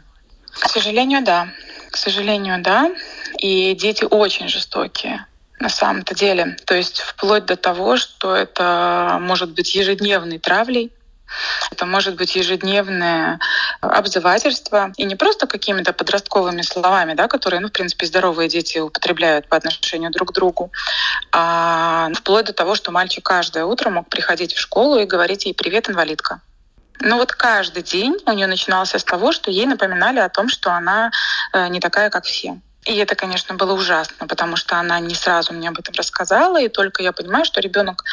К 0.52 0.70
сожалению, 0.70 1.24
да. 1.24 1.48
К 1.90 1.98
сожалению, 1.98 2.62
да. 2.62 2.92
И 3.40 3.74
дети 3.74 4.06
очень 4.10 4.48
жестокие 4.48 5.26
на 5.60 5.70
самом-то 5.70 6.14
деле. 6.14 6.56
То 6.66 6.76
есть 6.76 7.00
вплоть 7.00 7.46
до 7.46 7.56
того, 7.56 7.98
что 7.98 8.36
это 8.36 9.18
может 9.22 9.54
быть 9.54 9.76
ежедневной 9.76 10.38
травлей, 10.38 10.92
это 11.72 11.86
может 11.86 12.16
быть 12.16 12.36
ежедневное 12.36 13.40
обзывательство, 13.82 14.92
и 14.98 15.06
не 15.06 15.16
просто 15.16 15.48
какими-то 15.48 15.94
подростковыми 15.94 16.62
словами, 16.62 17.14
да, 17.14 17.28
которые, 17.28 17.60
ну, 17.60 17.68
в 17.68 17.72
принципе, 17.72 18.06
здоровые 18.06 18.50
дети 18.50 18.78
употребляют 18.80 19.48
по 19.48 19.58
отношению 19.58 20.12
друг 20.12 20.30
к 20.30 20.34
другу, 20.34 20.72
а 21.32 22.10
вплоть 22.16 22.46
до 22.46 22.54
того, 22.54 22.76
что 22.76 22.92
мальчик 22.92 23.24
каждое 23.24 23.66
утро 23.66 23.90
мог 23.90 24.10
приходить 24.10 24.54
в 24.54 24.60
школу 24.60 25.00
и 25.00 25.06
говорить 25.06 25.46
ей 25.46 25.54
«Привет, 25.54 25.90
инвалидка». 25.90 26.42
Но 27.02 27.18
вот 27.18 27.32
каждый 27.32 27.84
день 27.84 28.18
у 28.26 28.32
нее 28.34 28.48
начинался 28.48 29.00
с 29.00 29.04
того, 29.04 29.32
что 29.32 29.52
ей 29.52 29.66
напоминали 29.66 30.20
о 30.20 30.30
том, 30.30 30.50
что 30.50 30.72
она 30.72 31.12
э, 31.54 31.68
не 31.70 31.80
такая, 31.80 32.10
как 32.10 32.26
все. 32.26 32.60
И 32.86 32.96
это, 32.96 33.16
конечно, 33.16 33.56
было 33.56 33.74
ужасно, 33.74 34.26
потому 34.26 34.56
что 34.56 34.78
она 34.78 35.00
не 35.00 35.14
сразу 35.14 35.54
мне 35.54 35.70
об 35.70 35.78
этом 35.80 35.94
рассказала, 35.96 36.60
и 36.62 36.70
только 36.70 37.04
я 37.04 37.12
понимаю, 37.12 37.46
что 37.46 37.60
ребенок 37.62 38.04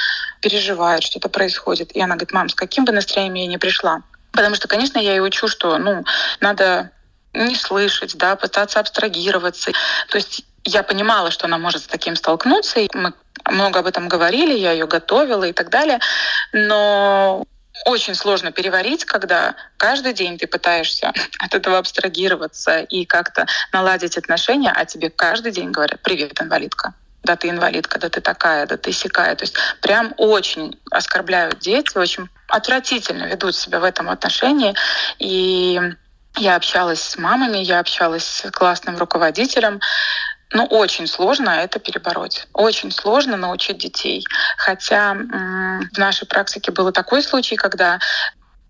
переживает, 0.47 1.03
что-то 1.03 1.29
происходит. 1.29 1.91
И 1.97 2.01
она 2.01 2.15
говорит, 2.15 2.33
мам, 2.33 2.49
с 2.49 2.55
каким 2.55 2.85
бы 2.85 2.93
настроением 2.93 3.35
я 3.35 3.47
ни 3.49 3.57
пришла. 3.57 4.03
Потому 4.31 4.55
что, 4.55 4.69
конечно, 4.69 4.97
я 4.97 5.17
и 5.17 5.19
учу, 5.19 5.49
что 5.49 5.77
ну, 5.79 6.05
надо 6.41 6.93
не 7.35 7.57
слышать, 7.57 8.17
да, 8.17 8.37
пытаться 8.37 8.79
абстрагироваться. 8.79 9.73
То 10.09 10.19
есть 10.19 10.45
я 10.63 10.85
понимала, 10.85 11.33
что 11.33 11.47
она 11.47 11.59
может 11.59 11.83
с 11.83 11.87
таким 11.89 12.15
столкнуться, 12.15 12.79
и 12.79 12.89
мы 12.95 13.13
много 13.51 13.81
об 13.81 13.87
этом 13.87 14.07
говорили, 14.07 14.57
я 14.57 14.71
ее 14.71 14.87
готовила 14.87 15.43
и 15.43 15.53
так 15.53 15.69
далее. 15.69 15.99
Но 16.53 17.45
очень 17.85 18.15
сложно 18.15 18.53
переварить, 18.53 19.05
когда 19.05 19.57
каждый 19.79 20.13
день 20.13 20.39
ты 20.39 20.47
пытаешься 20.47 21.13
от 21.41 21.55
этого 21.55 21.79
абстрагироваться 21.79 22.83
и 22.83 23.05
как-то 23.05 23.47
наладить 23.73 24.17
отношения, 24.17 24.71
а 24.71 24.85
тебе 24.85 25.11
каждый 25.11 25.51
день 25.51 25.73
говорят 25.73 26.01
«Привет, 26.03 26.41
инвалидка» 26.41 26.95
да 27.27 27.37
ты 27.37 27.51
инвалидка, 27.51 27.99
да 27.99 28.09
ты 28.09 28.21
такая, 28.21 28.67
да 28.67 28.77
ты 28.77 28.93
сякая. 28.93 29.35
То 29.37 29.45
есть 29.45 29.57
прям 29.83 30.15
очень 30.17 30.81
оскорбляют 30.91 31.59
дети, 31.59 31.99
очень 31.99 32.29
отвратительно 32.49 33.25
ведут 33.25 33.55
себя 33.55 33.81
в 33.81 33.85
этом 33.85 34.09
отношении. 34.09 34.75
И 35.19 35.79
я 36.39 36.57
общалась 36.57 37.03
с 37.03 37.19
мамами, 37.19 37.59
я 37.59 37.81
общалась 37.81 38.25
с 38.25 38.51
классным 38.51 38.97
руководителем, 38.97 39.81
ну, 40.53 40.65
очень 40.65 41.09
сложно 41.09 41.51
это 41.51 41.81
перебороть. 41.81 42.47
Очень 42.53 42.93
сложно 42.93 43.37
научить 43.37 43.79
детей. 43.79 44.25
Хотя 44.57 45.15
в 45.15 45.99
нашей 45.99 46.27
практике 46.29 46.71
был 46.71 46.93
такой 46.93 47.23
случай, 47.23 47.57
когда 47.57 47.99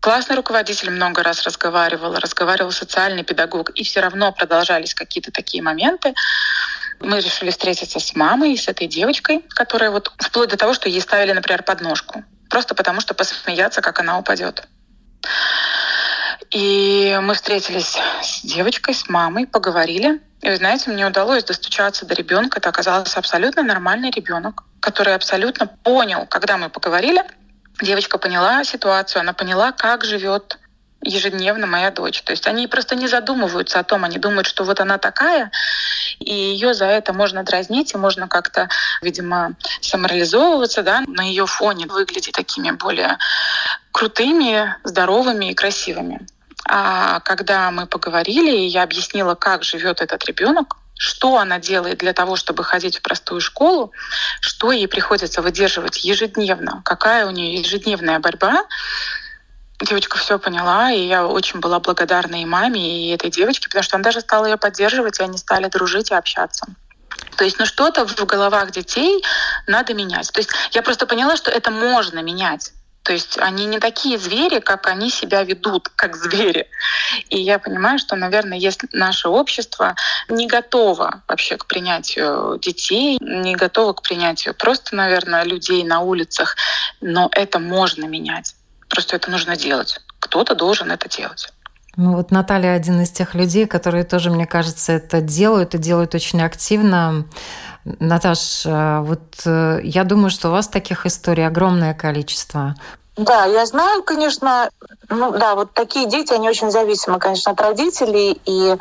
Классный 0.07 0.37
руководитель 0.37 0.91
много 0.91 1.25
раз 1.25 1.43
разговаривал, 1.43 2.15
разговаривал 2.15 2.71
социальный 2.71 3.25
педагог, 3.25 3.71
и 3.71 3.83
все 3.83 3.99
равно 3.99 4.31
продолжались 4.31 4.95
какие-то 4.95 5.33
такие 5.33 5.65
моменты. 5.65 6.15
Мы 7.01 7.21
решили 7.21 7.51
встретиться 7.51 8.01
с 8.01 8.15
мамой, 8.15 8.57
с 8.57 8.69
этой 8.69 8.87
девочкой, 8.87 9.45
которая 9.51 9.91
вот 9.91 10.13
вплоть 10.19 10.51
до 10.51 10.57
того, 10.57 10.75
что 10.75 10.89
ей 10.89 11.01
ставили, 11.01 11.33
например, 11.33 11.63
подножку. 11.63 12.25
Просто 12.49 12.75
потому, 12.75 13.01
что 13.01 13.15
посмеяться, 13.15 13.81
как 13.83 13.99
она 14.01 14.19
упадет. 14.19 14.67
И 16.51 17.19
мы 17.23 17.35
встретились 17.35 17.97
с 18.23 18.43
девочкой, 18.43 18.95
с 18.95 19.09
мамой, 19.09 19.47
поговорили. 19.47 20.21
И 20.43 20.49
вы 20.49 20.57
знаете, 20.57 20.91
мне 20.91 21.07
удалось 21.07 21.45
достучаться 21.45 22.07
до 22.07 22.15
ребенка. 22.15 22.59
Это 22.59 22.69
оказался 22.69 23.19
абсолютно 23.19 23.63
нормальный 23.63 24.11
ребенок, 24.11 24.63
который 24.81 25.15
абсолютно 25.15 25.67
понял, 25.67 26.27
когда 26.27 26.57
мы 26.57 26.71
поговорили, 26.71 27.25
девочка 27.83 28.19
поняла 28.19 28.65
ситуацию, 28.65 29.21
она 29.21 29.33
поняла, 29.33 29.73
как 29.73 30.05
живет 30.05 30.59
ежедневно 31.07 31.67
моя 31.67 31.91
дочь. 31.91 32.23
То 32.23 32.33
есть 32.33 32.47
они 32.47 32.67
просто 32.67 32.95
не 32.95 33.09
задумываются 33.09 33.79
о 33.79 33.85
том, 33.85 34.05
они 34.05 34.19
думают, 34.19 34.47
что 34.47 34.65
вот 34.65 34.81
она 34.81 34.99
такая, 34.99 35.51
и 36.19 36.35
ее 36.35 36.75
за 36.75 36.87
это 36.87 37.13
можно 37.13 37.43
дразнить, 37.43 37.95
и 37.95 37.99
можно 37.99 38.29
как-то, 38.29 38.69
видимо, 39.03 39.55
самореализовываться, 39.81 40.83
да, 40.83 41.03
на 41.07 41.23
ее 41.23 41.47
фоне 41.47 41.87
выглядеть 41.87 42.35
такими 42.35 42.71
более 42.71 43.19
крутыми, 43.93 44.75
здоровыми 44.85 45.51
и 45.51 45.55
красивыми. 45.55 46.27
А 46.69 47.21
когда 47.21 47.71
мы 47.71 47.87
поговорили, 47.87 48.57
и 48.57 48.67
я 48.67 48.83
объяснила, 48.83 49.35
как 49.35 49.63
живет 49.63 50.01
этот 50.01 50.25
ребенок, 50.25 50.77
что 50.99 51.37
она 51.37 51.59
делает 51.59 51.99
для 51.99 52.13
того, 52.13 52.37
чтобы 52.37 52.65
ходить 52.65 52.99
в 52.99 53.03
простую 53.03 53.41
школу, 53.41 53.93
что 54.41 54.73
ей 54.73 54.89
приходится 54.89 55.43
выдерживать 55.43 56.05
ежедневно, 56.05 56.83
какая 56.85 57.27
у 57.27 57.31
нее 57.31 57.61
ежедневная 57.61 58.19
борьба, 58.19 58.65
девочка 59.81 60.19
все 60.19 60.39
поняла, 60.39 60.91
и 60.91 61.07
я 61.07 61.27
очень 61.27 61.61
была 61.61 61.81
благодарна 61.81 62.43
и 62.43 62.45
маме, 62.45 63.09
и 63.09 63.15
этой 63.15 63.31
девочке, 63.31 63.69
потому 63.69 63.83
что 63.83 63.97
она 63.97 64.05
даже 64.05 64.21
стала 64.21 64.47
ее 64.47 64.57
поддерживать, 64.57 65.21
и 65.21 65.23
они 65.23 65.39
стали 65.39 65.69
дружить 65.69 66.11
и 66.11 66.15
общаться. 66.15 66.67
То 67.37 67.45
есть, 67.45 67.59
ну 67.59 67.67
что-то 67.67 68.07
в 68.07 68.25
головах 68.25 68.71
детей 68.71 69.23
надо 69.67 69.95
менять. 69.95 70.33
То 70.33 70.41
есть 70.41 70.51
я 70.73 70.83
просто 70.83 71.07
поняла, 71.07 71.37
что 71.37 71.51
это 71.51 71.71
можно 71.71 72.21
менять. 72.21 72.73
То 73.03 73.13
есть 73.13 73.39
они 73.39 73.67
не 73.67 73.79
такие 73.79 74.19
звери, 74.19 74.59
как 74.59 74.89
они 74.89 75.11
себя 75.11 75.45
ведут, 75.45 75.91
как 75.95 76.17
звери. 76.17 76.69
И 77.29 77.41
я 77.41 77.61
понимаю, 77.61 78.01
что, 78.01 78.17
наверное, 78.17 78.59
если 78.59 78.89
наше 78.93 79.29
общество 79.29 79.95
не 80.29 80.49
готово 80.49 81.23
вообще 81.29 81.57
к 81.57 81.67
принятию 81.67 82.59
детей, 82.59 83.19
не 83.21 83.55
готово 83.55 83.93
к 83.93 84.03
принятию 84.03 84.55
просто, 84.55 84.97
наверное, 84.97 85.45
людей 85.45 85.85
на 85.85 86.01
улицах, 86.01 86.57
но 87.01 87.29
это 87.31 87.61
можно 87.61 88.07
менять. 88.07 88.57
Просто 88.97 89.17
это 89.17 89.31
нужно 89.31 89.57
делать. 89.59 90.01
Кто-то 90.21 90.55
должен 90.55 90.91
это 90.91 91.07
делать. 91.07 91.53
Ну 91.97 92.17
вот 92.17 92.31
Наталья 92.31 92.73
один 92.73 92.99
из 93.03 93.11
тех 93.11 93.35
людей, 93.35 93.67
которые 93.67 94.05
тоже, 94.05 94.31
мне 94.31 94.47
кажется, 94.47 94.93
это 94.93 95.21
делают 95.21 95.75
и 95.75 95.79
делают 95.79 96.15
очень 96.15 96.41
активно. 96.41 97.27
Наташ, 97.85 98.65
э, 98.65 99.01
вот 99.01 99.43
э, 99.45 99.81
я 99.83 100.05
думаю, 100.05 100.31
что 100.31 100.49
у 100.49 100.53
вас 100.53 100.69
таких 100.69 101.05
историй 101.05 101.47
огромное 101.47 101.93
количество. 101.93 102.75
Да, 103.17 103.47
я 103.47 103.65
знаю, 103.65 104.03
конечно, 104.03 104.69
ну 105.09 105.31
да, 105.31 105.55
вот 105.55 105.73
такие 105.73 106.07
дети, 106.07 106.35
они 106.35 106.51
очень 106.51 106.71
зависимы, 106.71 107.19
конечно, 107.19 107.53
от 107.53 107.61
родителей, 107.63 108.39
и 108.45 108.77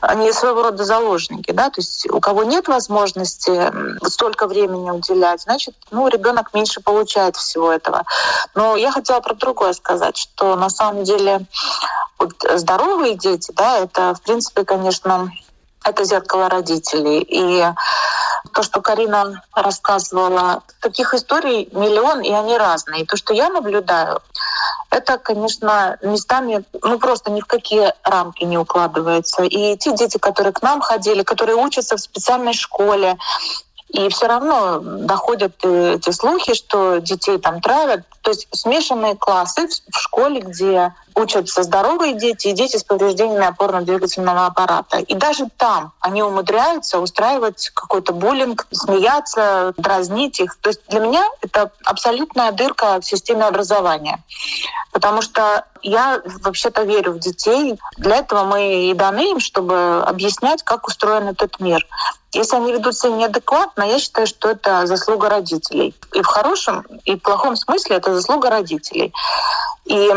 они 0.00 0.32
своего 0.32 0.62
рода 0.62 0.84
заложники, 0.84 1.50
да, 1.50 1.70
то 1.70 1.80
есть 1.80 2.08
у 2.08 2.20
кого 2.20 2.44
нет 2.44 2.68
возможности 2.68 3.72
столько 4.06 4.46
времени 4.46 4.90
уделять, 4.90 5.42
значит, 5.42 5.74
ну, 5.90 6.06
ребенок 6.06 6.54
меньше 6.54 6.80
получает 6.80 7.34
всего 7.36 7.72
этого. 7.72 8.04
Но 8.54 8.76
я 8.76 8.92
хотела 8.92 9.20
про 9.20 9.34
другое 9.34 9.72
сказать, 9.72 10.16
что 10.16 10.54
на 10.54 10.70
самом 10.70 11.02
деле 11.02 11.40
вот 12.16 12.32
здоровые 12.54 13.16
дети, 13.16 13.50
да, 13.56 13.78
это, 13.78 14.14
в 14.14 14.22
принципе, 14.22 14.64
конечно, 14.64 15.32
это 15.84 16.04
зеркало 16.04 16.48
родителей. 16.48 17.20
И 17.20 17.64
то, 18.52 18.62
что 18.62 18.80
Карина 18.80 19.42
рассказывала, 19.54 20.62
таких 20.80 21.14
историй 21.14 21.68
миллион, 21.72 22.20
и 22.20 22.30
они 22.30 22.56
разные. 22.56 23.02
И 23.02 23.06
то, 23.06 23.16
что 23.16 23.32
я 23.32 23.48
наблюдаю, 23.48 24.20
это, 24.90 25.18
конечно, 25.18 25.98
местами 26.02 26.64
ну, 26.82 26.98
просто 26.98 27.30
ни 27.30 27.40
в 27.40 27.46
какие 27.46 27.92
рамки 28.02 28.44
не 28.44 28.58
укладывается. 28.58 29.44
И 29.44 29.76
те 29.76 29.92
дети, 29.92 30.18
которые 30.18 30.52
к 30.52 30.62
нам 30.62 30.80
ходили, 30.80 31.22
которые 31.22 31.56
учатся 31.56 31.96
в 31.96 32.00
специальной 32.00 32.54
школе, 32.54 33.16
И 33.92 34.08
все 34.08 34.28
равно 34.28 34.78
доходят 34.80 35.52
э, 35.64 35.94
эти 35.96 36.10
слухи, 36.10 36.54
что 36.54 36.98
детей 36.98 37.38
там 37.38 37.60
травят. 37.60 38.02
То 38.22 38.30
есть 38.30 38.46
смешанные 38.52 39.16
классы 39.16 39.66
в 39.66 39.98
школе, 39.98 40.40
где 40.40 40.94
учатся 41.14 41.64
здоровые 41.64 42.14
дети 42.14 42.48
и 42.48 42.52
дети 42.52 42.76
с 42.76 42.84
повреждениями 42.84 43.46
опорно-двигательного 43.46 44.46
аппарата. 44.46 44.98
И 44.98 45.14
даже 45.14 45.46
там 45.56 45.92
они 46.00 46.22
умудряются 46.22 47.00
устраивать 47.00 47.70
какой-то 47.74 48.12
буллинг, 48.12 48.66
смеяться, 48.70 49.74
дразнить 49.76 50.38
их. 50.38 50.56
То 50.60 50.68
есть 50.70 50.82
для 50.88 51.00
меня 51.00 51.24
это 51.40 51.72
абсолютная 51.84 52.52
дырка 52.52 53.00
в 53.00 53.04
системе 53.04 53.44
образования. 53.44 54.22
Потому 54.92 55.20
что 55.20 55.64
я 55.82 56.20
вообще-то 56.42 56.82
верю 56.82 57.12
в 57.12 57.18
детей. 57.18 57.78
Для 57.96 58.16
этого 58.16 58.44
мы 58.44 58.90
и 58.90 58.94
даны 58.94 59.32
им, 59.32 59.40
чтобы 59.40 60.02
объяснять, 60.02 60.62
как 60.62 60.86
устроен 60.86 61.28
этот 61.28 61.58
мир. 61.58 61.84
Если 62.32 62.56
они 62.56 62.72
ведут 62.72 62.96
себя 62.96 63.12
неадекватно, 63.12 63.82
я 63.82 63.98
считаю, 63.98 64.26
что 64.26 64.50
это 64.50 64.86
заслуга 64.86 65.28
родителей. 65.28 65.94
И 66.12 66.22
в 66.22 66.26
хорошем, 66.26 66.86
и 67.04 67.16
в 67.16 67.18
плохом 67.18 67.56
смысле 67.56 67.96
это 67.96 68.14
заслуга 68.14 68.50
родителей. 68.50 69.12
И 69.84 70.10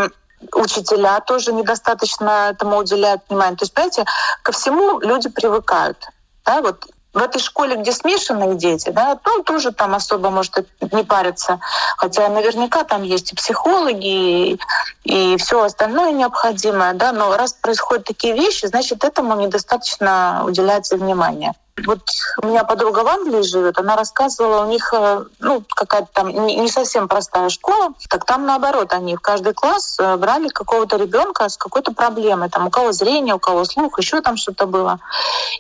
учителя 0.52 1.20
тоже 1.22 1.54
недостаточно 1.54 2.50
этому 2.52 2.78
уделяют 2.78 3.22
внимание. 3.30 3.58
То 3.58 3.64
есть, 3.64 3.74
понимаете, 3.74 4.06
ко 4.44 4.52
всему 4.52 5.00
люди 5.00 5.30
привыкают. 5.30 5.98
Да, 6.46 6.62
вот 6.62 6.86
в 7.14 7.18
этой 7.18 7.40
школе, 7.40 7.76
где 7.78 7.92
смешанные 7.92 8.56
дети, 8.56 8.90
да, 8.90 9.20
ну, 9.24 9.44
тоже 9.44 9.72
там 9.72 9.94
особо, 9.94 10.32
может, 10.32 10.68
не 10.92 11.04
париться. 11.04 11.60
Хотя 11.98 12.28
наверняка 12.28 12.84
там 12.84 13.04
есть 13.04 13.32
и 13.32 13.36
психологи, 13.36 14.54
и, 14.54 14.60
и 15.04 15.38
все 15.38 15.64
остальное 15.64 16.12
необходимое, 16.12 16.94
да, 16.94 17.12
но 17.12 17.36
раз 17.38 17.54
происходят 17.54 18.06
такие 18.06 18.34
вещи, 18.34 18.66
значит, 18.66 19.04
этому 19.04 19.36
недостаточно 19.36 20.44
уделяется 20.46 20.98
внимание. 20.98 21.54
Вот 21.86 22.02
у 22.44 22.48
меня 22.48 22.64
подруга 22.64 23.00
в 23.00 23.08
Англии 23.08 23.42
живет, 23.42 23.80
она 23.80 23.96
рассказывала, 23.96 24.64
у 24.64 24.70
них 24.70 24.94
э, 24.94 25.26
ну, 25.40 25.64
какая-то 25.76 26.08
там 26.14 26.30
не 26.30 26.68
совсем 26.70 27.08
простая 27.08 27.50
школа, 27.50 27.94
так 28.10 28.26
там 28.26 28.46
наоборот, 28.46 28.94
они 28.94 29.16
в 29.16 29.22
каждый 29.22 29.54
класс 29.54 29.98
э, 30.00 30.16
брали 30.18 30.50
какого-то 30.50 30.98
ребенка 30.98 31.50
с 31.50 31.58
какой-то 31.58 31.92
проблемой, 31.92 32.50
там 32.50 32.68
у 32.68 32.70
кого 32.70 32.92
зрение, 32.92 33.34
у 33.34 33.40
кого 33.40 33.66
слух, 33.66 33.98
еще 33.98 34.22
там 34.22 34.38
что-то 34.38 34.68
было. 34.68 35.00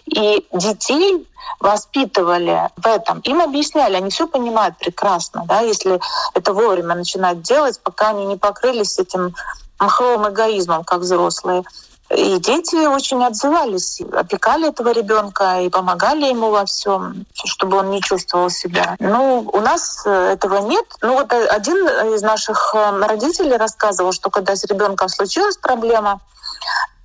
И 0.06 0.48
детей 0.54 1.28
воспитывали 1.60 2.70
в 2.78 2.86
этом. 2.86 3.20
Им 3.22 3.42
объясняли, 3.42 3.96
они 3.96 4.12
все 4.12 4.28
понимают 4.28 4.78
прекрасно, 4.78 5.46
да, 5.48 5.62
если 5.62 6.00
это 6.36 6.54
вовремя 6.54 6.94
начинать 6.94 7.42
делать, 7.42 7.80
пока 7.82 8.10
они 8.10 8.26
не 8.26 8.38
покрылись 8.38 9.00
этим 9.00 9.34
махровым 9.80 10.30
эгоизмом, 10.30 10.84
как 10.84 11.00
взрослые. 11.00 11.64
И 12.10 12.38
дети 12.38 12.86
очень 12.86 13.24
отзывались, 13.24 14.02
опекали 14.02 14.70
этого 14.70 14.92
ребенка 14.92 15.62
и 15.62 15.70
помогали 15.70 16.26
ему 16.26 16.52
во 16.52 16.66
всем, 16.66 17.26
чтобы 17.34 17.78
он 17.78 17.90
не 17.90 18.02
чувствовал 18.02 18.50
себя. 18.50 18.96
Ну, 19.00 19.50
у 19.52 19.60
нас 19.62 20.04
э, 20.06 20.34
этого 20.34 20.68
нет. 20.68 20.86
Ну, 21.02 21.14
вот 21.14 21.34
один 21.34 21.78
из 22.14 22.22
наших 22.22 22.76
э, 22.76 23.00
родителей 23.08 23.58
рассказывал, 23.58 24.12
что 24.12 24.30
когда 24.30 24.56
с 24.56 24.64
ребенком 24.66 25.10
случилась 25.10 25.58
проблема, 25.58 26.20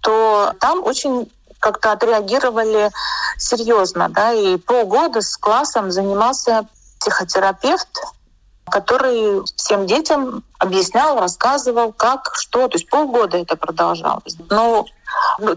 то 0.01 0.53
там 0.61 0.85
очень 0.85 1.31
как-то 1.59 1.93
отреагировали 1.93 2.91
серьезно, 3.37 4.09
да, 4.09 4.33
и 4.33 4.57
полгода 4.57 5.21
с 5.21 5.37
классом 5.37 5.91
занимался 5.91 6.67
психотерапевт, 7.01 7.89
который 8.69 9.43
всем 9.57 9.87
детям 9.87 10.43
объяснял, 10.59 11.19
рассказывал, 11.19 11.93
как, 11.93 12.33
что. 12.35 12.69
То 12.69 12.77
есть 12.77 12.89
полгода 12.89 13.39
это 13.39 13.57
продолжалось. 13.57 14.37
Но 14.51 14.87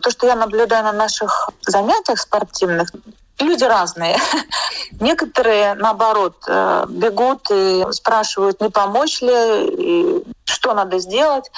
то, 0.01 0.09
что 0.09 0.27
я 0.27 0.35
наблюдаю 0.35 0.83
на 0.83 0.93
наших 0.93 1.49
занятиях 1.65 2.19
спортивных, 2.19 2.91
люди 3.39 3.63
разные. 3.63 4.17
Некоторые, 4.99 5.73
наоборот, 5.75 6.35
э, 6.47 6.85
бегут 6.89 7.47
и 7.51 7.85
спрашивают, 7.91 8.61
не 8.61 8.69
помочь 8.69 9.21
ли, 9.21 9.67
и 9.67 10.23
что 10.45 10.73
надо 10.73 10.99
сделать. 10.99 11.49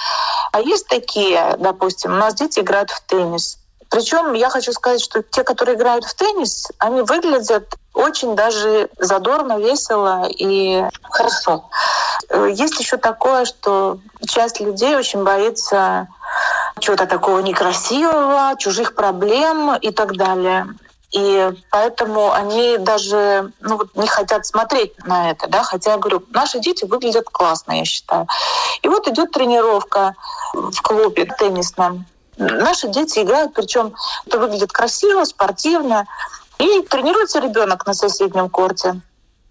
А 0.52 0.60
есть 0.60 0.86
такие, 0.88 1.56
допустим, 1.58 2.12
у 2.12 2.16
нас 2.16 2.34
дети 2.34 2.60
играют 2.60 2.90
в 2.90 3.02
теннис. 3.06 3.58
Причем 3.94 4.32
я 4.32 4.50
хочу 4.50 4.72
сказать, 4.72 5.00
что 5.00 5.22
те, 5.22 5.44
которые 5.44 5.76
играют 5.76 6.04
в 6.04 6.14
теннис, 6.16 6.66
они 6.78 7.02
выглядят 7.02 7.76
очень 7.92 8.34
даже 8.34 8.90
задорно, 8.98 9.60
весело 9.60 10.26
и 10.28 10.82
хорошо. 11.10 11.70
Э, 12.28 12.48
есть 12.52 12.80
еще 12.80 12.96
такое, 12.96 13.44
что 13.44 13.98
часть 14.26 14.58
людей 14.58 14.96
очень 14.96 15.22
боится 15.22 16.08
чего-то 16.80 17.06
такого 17.06 17.38
некрасивого, 17.38 18.56
чужих 18.58 18.96
проблем 18.96 19.76
и 19.76 19.92
так 19.92 20.16
далее. 20.16 20.66
И 21.12 21.52
поэтому 21.70 22.32
они 22.32 22.78
даже 22.78 23.52
ну, 23.60 23.80
не 23.94 24.08
хотят 24.08 24.44
смотреть 24.44 24.98
на 25.06 25.30
это, 25.30 25.46
да, 25.46 25.62
хотя 25.62 25.92
я 25.92 25.98
говорю, 25.98 26.20
наши 26.30 26.58
дети 26.58 26.84
выглядят 26.84 27.26
классно, 27.30 27.78
я 27.78 27.84
считаю. 27.84 28.26
И 28.82 28.88
вот 28.88 29.06
идет 29.06 29.30
тренировка 29.30 30.16
в 30.52 30.82
клубе 30.82 31.26
теннисном. 31.38 32.06
Наши 32.36 32.88
дети 32.88 33.20
играют, 33.20 33.54
причем 33.54 33.94
это 34.26 34.38
выглядит 34.38 34.72
красиво, 34.72 35.24
спортивно. 35.24 36.06
И 36.58 36.82
тренируется 36.82 37.40
ребенок 37.40 37.86
на 37.86 37.94
соседнем 37.94 38.48
корте. 38.48 39.00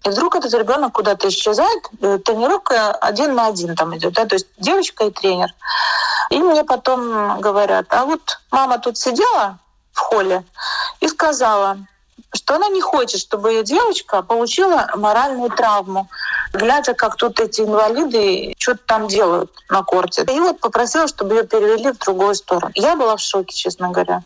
И 0.04 0.10
вдруг 0.10 0.36
этот 0.36 0.52
ребенок 0.52 0.92
куда-то 0.92 1.28
исчезает, 1.28 1.82
тренировка 2.24 2.92
один 2.92 3.34
на 3.34 3.46
один 3.46 3.74
там 3.74 3.96
идет, 3.96 4.12
да, 4.12 4.26
то 4.26 4.34
есть 4.34 4.46
девочка 4.58 5.04
и 5.04 5.10
тренер. 5.10 5.48
И 6.28 6.38
мне 6.38 6.62
потом 6.62 7.40
говорят, 7.40 7.86
а 7.88 8.04
вот 8.04 8.38
мама 8.50 8.78
тут 8.78 8.98
сидела 8.98 9.58
в 9.92 10.00
холле 10.00 10.44
и 11.00 11.08
сказала, 11.08 11.78
что 12.34 12.56
она 12.56 12.68
не 12.68 12.80
хочет, 12.80 13.20
чтобы 13.20 13.52
ее 13.52 13.64
девочка 13.64 14.22
получила 14.22 14.90
моральную 14.96 15.50
травму, 15.50 16.08
глядя, 16.52 16.94
как 16.94 17.16
тут 17.16 17.40
эти 17.40 17.62
инвалиды 17.62 18.54
что-то 18.58 18.80
там 18.86 19.08
делают 19.08 19.50
на 19.70 19.82
корте. 19.82 20.24
И 20.32 20.40
вот 20.40 20.60
попросила, 20.60 21.08
чтобы 21.08 21.36
ее 21.36 21.44
перевели 21.44 21.92
в 21.92 21.98
другую 21.98 22.34
сторону. 22.34 22.72
Я 22.74 22.96
была 22.96 23.16
в 23.16 23.20
шоке, 23.20 23.54
честно 23.54 23.90
говоря. 23.90 24.22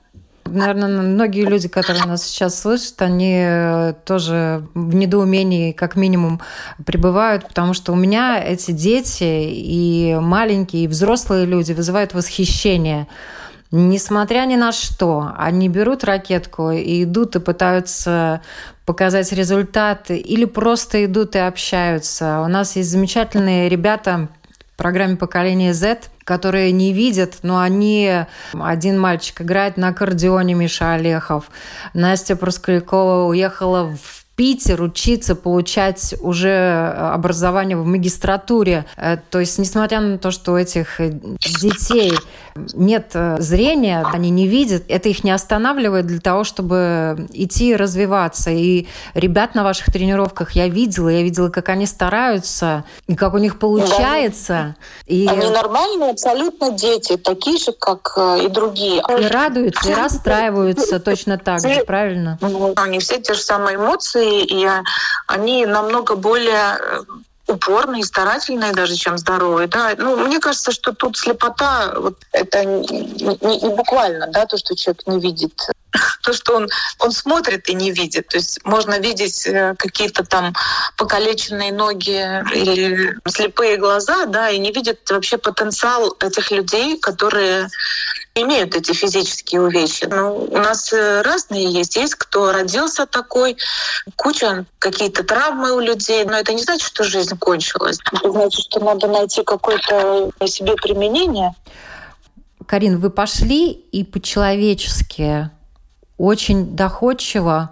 Наверное, 0.50 0.88
многие 0.88 1.44
люди, 1.44 1.68
которые 1.68 2.06
нас 2.06 2.24
сейчас 2.24 2.58
слышат, 2.60 3.02
они 3.02 3.42
э, 3.44 3.94
тоже 4.04 4.66
в 4.74 4.94
недоумении, 4.94 5.72
как 5.72 5.94
минимум, 5.94 6.40
пребывают, 6.86 7.46
потому 7.48 7.74
что 7.74 7.92
у 7.92 7.96
меня 7.96 8.42
эти 8.42 8.70
дети 8.70 9.24
и 9.24 10.16
маленькие, 10.18 10.84
и 10.84 10.88
взрослые 10.88 11.44
люди 11.44 11.72
вызывают 11.72 12.14
восхищение. 12.14 13.08
Несмотря 13.70 14.46
ни 14.46 14.56
на 14.56 14.72
что, 14.72 15.32
они 15.36 15.68
берут 15.68 16.04
ракетку 16.04 16.70
и 16.70 17.04
идут 17.04 17.36
и 17.36 17.40
пытаются 17.40 18.40
показать 18.86 19.30
результаты, 19.32 20.16
или 20.16 20.46
просто 20.46 21.04
идут 21.04 21.36
и 21.36 21.38
общаются. 21.38 22.40
У 22.40 22.48
нас 22.48 22.76
есть 22.76 22.90
замечательные 22.90 23.68
ребята 23.68 24.28
в 24.72 24.78
программе 24.78 25.16
«Поколение 25.16 25.74
Z», 25.74 26.08
которые 26.24 26.72
не 26.72 26.94
видят, 26.94 27.38
но 27.42 27.58
они... 27.60 28.24
Один 28.54 28.98
мальчик 28.98 29.42
играет 29.42 29.76
на 29.76 29.88
аккордеоне 29.88 30.54
Миша 30.54 30.94
Олехов. 30.94 31.50
Настя 31.92 32.36
Проскалякова 32.36 33.28
уехала 33.28 33.94
в 33.94 34.18
Питер 34.38 34.80
учиться, 34.82 35.34
получать 35.34 36.14
уже 36.20 36.94
образование 36.96 37.76
в 37.76 37.84
магистратуре. 37.84 38.84
Э, 38.96 39.16
то 39.30 39.40
есть, 39.40 39.58
несмотря 39.58 40.00
на 40.00 40.16
то, 40.16 40.30
что 40.30 40.52
у 40.52 40.56
этих 40.56 41.00
детей 41.00 42.12
нет 42.74 43.12
зрения, 43.38 44.04
они 44.12 44.30
не 44.30 44.46
видят, 44.46 44.84
это 44.88 45.08
их 45.08 45.24
не 45.24 45.30
останавливает 45.30 46.06
для 46.06 46.20
того, 46.20 46.44
чтобы 46.44 47.28
идти 47.32 47.70
и 47.70 47.76
развиваться. 47.76 48.50
И 48.50 48.86
ребят 49.14 49.54
на 49.54 49.64
ваших 49.64 49.92
тренировках 49.92 50.52
я 50.52 50.68
видела, 50.68 51.08
я 51.08 51.22
видела, 51.22 51.48
как 51.48 51.68
они 51.68 51.86
стараются, 51.86 52.84
и 53.06 53.14
как 53.14 53.34
у 53.34 53.38
них 53.38 53.58
получается. 53.58 54.76
Да. 54.78 55.14
И... 55.14 55.26
Они 55.26 55.50
нормальные 55.50 56.10
абсолютно 56.10 56.72
дети, 56.72 57.16
такие 57.16 57.58
же, 57.58 57.72
как 57.72 58.16
и 58.42 58.48
другие. 58.48 59.02
И 59.18 59.26
радуются, 59.26 59.90
и 59.90 59.94
расстраиваются 59.94 61.00
точно 61.08 61.38
так 61.38 61.60
же, 61.60 61.84
правильно? 61.84 62.38
Они 62.76 62.98
все 62.98 63.20
те 63.20 63.34
же 63.34 63.40
самые 63.40 63.76
эмоции, 63.76 64.44
и 64.44 64.68
они 65.26 65.66
намного 65.66 66.16
более 66.16 66.78
э, 66.78 67.00
упорные, 67.48 68.04
старательные 68.04 68.72
даже, 68.72 68.94
чем 68.94 69.18
здоровые. 69.18 69.68
Да? 69.68 69.94
Ну, 69.96 70.16
мне 70.16 70.38
кажется, 70.38 70.70
что 70.70 70.92
тут 70.92 71.16
слепота, 71.16 71.94
вот 71.96 72.18
это 72.32 72.64
не, 72.64 73.02
не, 73.40 73.60
не 73.60 73.74
буквально, 73.74 74.26
да, 74.28 74.46
то, 74.46 74.56
что 74.56 74.76
человек 74.76 75.06
не 75.06 75.20
видит 75.20 75.68
то, 76.22 76.32
что 76.32 76.56
он, 76.56 76.68
он 76.98 77.12
смотрит 77.12 77.68
и 77.68 77.74
не 77.74 77.90
видит. 77.90 78.28
То 78.28 78.36
есть 78.36 78.60
можно 78.64 78.98
видеть 78.98 79.46
э, 79.46 79.74
какие-то 79.78 80.24
там 80.24 80.54
покалеченные 80.96 81.72
ноги 81.72 82.20
или 82.54 83.18
слепые 83.28 83.76
глаза, 83.76 84.26
да, 84.26 84.50
и 84.50 84.58
не 84.58 84.72
видит 84.72 85.08
вообще 85.10 85.38
потенциал 85.38 86.16
этих 86.20 86.50
людей, 86.50 86.98
которые 86.98 87.68
имеют 88.34 88.74
эти 88.76 88.92
физические 88.92 89.62
увечья. 89.62 90.08
Ну, 90.08 90.48
у 90.50 90.58
нас 90.58 90.92
э, 90.92 91.22
разные 91.22 91.70
есть. 91.70 91.96
Есть 91.96 92.14
кто 92.14 92.52
родился 92.52 93.06
такой, 93.06 93.56
куча 94.16 94.66
какие-то 94.78 95.24
травмы 95.24 95.72
у 95.72 95.80
людей, 95.80 96.24
но 96.24 96.36
это 96.36 96.52
не 96.52 96.62
значит, 96.62 96.86
что 96.86 97.04
жизнь 97.04 97.36
кончилась. 97.38 97.98
Это 98.12 98.30
значит, 98.30 98.64
что 98.64 98.80
надо 98.80 99.08
найти 99.08 99.42
какое-то 99.42 100.30
себе 100.46 100.74
применение. 100.76 101.54
Карин, 102.66 102.98
вы 102.98 103.10
пошли 103.10 103.70
и 103.70 104.04
по-человечески 104.04 105.50
очень 106.18 106.76
доходчиво 106.76 107.70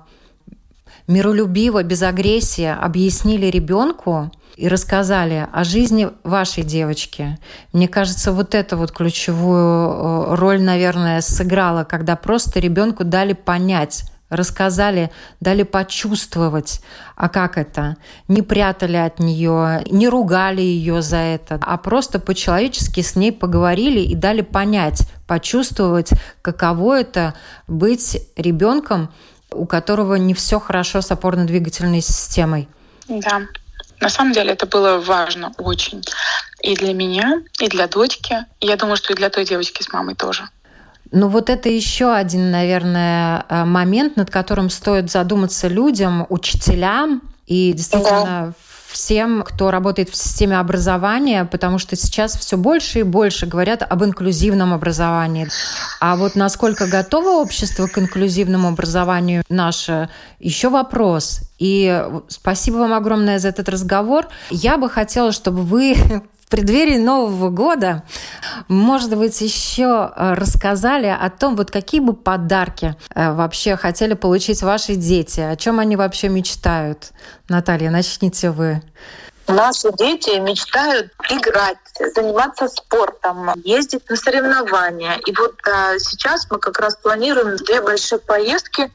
миролюбиво, 1.07 1.83
без 1.83 2.03
агрессии 2.03 2.67
объяснили 2.67 3.47
ребенку 3.47 4.31
и 4.57 4.69
рассказали 4.69 5.47
о 5.53 5.65
жизни 5.65 6.09
вашей 6.25 6.63
девочки. 6.65 7.39
Мне 7.73 7.89
кажется, 7.89 8.33
вот 8.33 8.55
это 8.55 8.77
вот 8.77 8.91
ключевую 8.91 9.91
э, 9.91 10.35
роль, 10.35 10.63
наверное, 10.63 11.21
сыграла, 11.21 11.85
когда 11.85 12.17
просто 12.17 12.59
ребенку 12.59 13.05
дали 13.05 13.35
понять, 13.35 14.05
рассказали, 14.29 15.11
дали 15.41 15.63
почувствовать, 15.63 16.81
а 17.15 17.29
как 17.29 17.59
это, 17.59 17.97
не 18.29 18.43
прятали 18.43 18.97
от 18.97 19.19
нее, 19.19 19.83
не 19.91 20.09
ругали 20.09 20.61
ее 20.61 21.03
за 21.03 21.19
это, 21.19 21.59
а 21.63 21.77
просто 21.77 22.19
по-человечески 22.19 23.01
с 23.01 23.17
ней 23.17 23.33
поговорили 23.33 24.01
и 24.01 24.15
дали 24.15 24.43
понять, 24.43 25.09
почувствовать, 25.27 26.11
каково 26.43 27.01
это 27.01 27.35
быть 27.69 28.19
ребенком, 28.37 29.13
у 29.51 29.67
которого 29.67 30.17
не 30.17 30.35
все 30.35 30.59
хорошо 30.59 31.01
с 31.01 31.11
опорно-двигательной 31.11 32.01
системой. 32.01 32.69
Да, 33.09 33.43
на 34.01 34.09
самом 34.09 34.33
деле 34.33 34.53
это 34.53 34.67
было 34.67 34.99
важно 34.99 35.53
очень. 35.59 36.03
И 36.63 36.75
для 36.75 36.93
меня, 36.93 37.43
и 37.61 37.69
для 37.69 37.87
дочки. 37.87 38.37
Я 38.61 38.77
думаю, 38.77 38.97
что 38.97 39.13
и 39.13 39.17
для 39.17 39.31
той 39.31 39.45
девочки 39.45 39.83
с 39.83 39.93
мамой 39.93 40.15
тоже. 40.15 40.49
Ну 41.13 41.29
вот 41.29 41.51
это 41.51 41.69
еще 41.69 42.13
один, 42.13 42.51
наверное, 42.51 43.45
э, 43.49 43.65
момент, 43.65 44.17
над 44.17 44.31
которым 44.31 44.71
стоит 44.71 45.11
задуматься 45.11 45.69
людям, 45.69 46.27
учителям 46.29 47.23
и 47.47 47.73
действительно 47.73 48.25
да. 48.25 48.53
всем, 48.89 49.43
кто 49.43 49.71
работает 49.71 50.11
в 50.11 50.17
системе 50.17 50.59
образования, 50.59 51.45
потому 51.45 51.79
что 51.79 51.95
сейчас 51.95 52.37
все 52.37 52.57
больше 52.57 53.01
и 53.01 53.03
больше 53.05 53.47
говорят 53.47 53.83
об 53.89 54.03
инклюзивном 54.03 54.73
образовании. 54.73 55.49
А 56.01 56.17
вот 56.17 56.35
насколько 56.35 56.87
готово 56.87 57.41
общество 57.41 57.87
к 57.87 57.99
инклюзивному 57.99 58.69
образованию 58.69 59.45
наше, 59.49 60.09
еще 60.41 60.71
вопрос. 60.71 61.41
И 61.59 62.05
спасибо 62.29 62.79
вам 62.79 62.93
огромное 62.95 63.39
за 63.39 63.49
этот 63.49 63.69
разговор. 63.69 64.27
Я 64.51 64.77
бы 64.77 64.91
хотела, 64.91 65.31
чтобы 65.31 65.63
вы 65.63 65.97
преддверии 66.49 66.99
Нового 66.99 67.51
года, 67.51 68.03
может 68.69 69.17
быть, 69.17 69.41
еще 69.41 70.13
э, 70.15 70.35
рассказали 70.35 71.07
о 71.07 71.31
том, 71.31 71.57
вот 71.57 71.71
какие 71.71 72.01
бы 72.01 72.15
подарки 72.15 72.97
э, 73.15 73.33
вообще 73.33 73.77
хотели 73.77 74.15
получить 74.15 74.63
ваши 74.63 74.95
дети, 74.95 75.41
о 75.41 75.57
чем 75.57 75.79
они 75.81 75.97
вообще 75.97 76.29
мечтают. 76.29 77.11
Наталья, 77.49 77.91
начните 77.91 78.51
вы. 78.51 78.83
Наши 79.49 79.93
дети 79.93 80.39
мечтают 80.41 81.13
играть, 81.31 81.79
заниматься 82.15 82.67
спортом, 82.69 83.53
ездить 83.63 84.09
на 84.11 84.17
соревнования. 84.17 85.21
И 85.25 85.33
вот 85.37 85.55
а, 85.69 85.99
сейчас 86.01 86.49
мы 86.51 86.59
как 86.59 86.81
раз 86.81 86.97
планируем 86.97 87.57
две 87.57 87.81
большие 87.81 88.19
поездки 88.19 88.91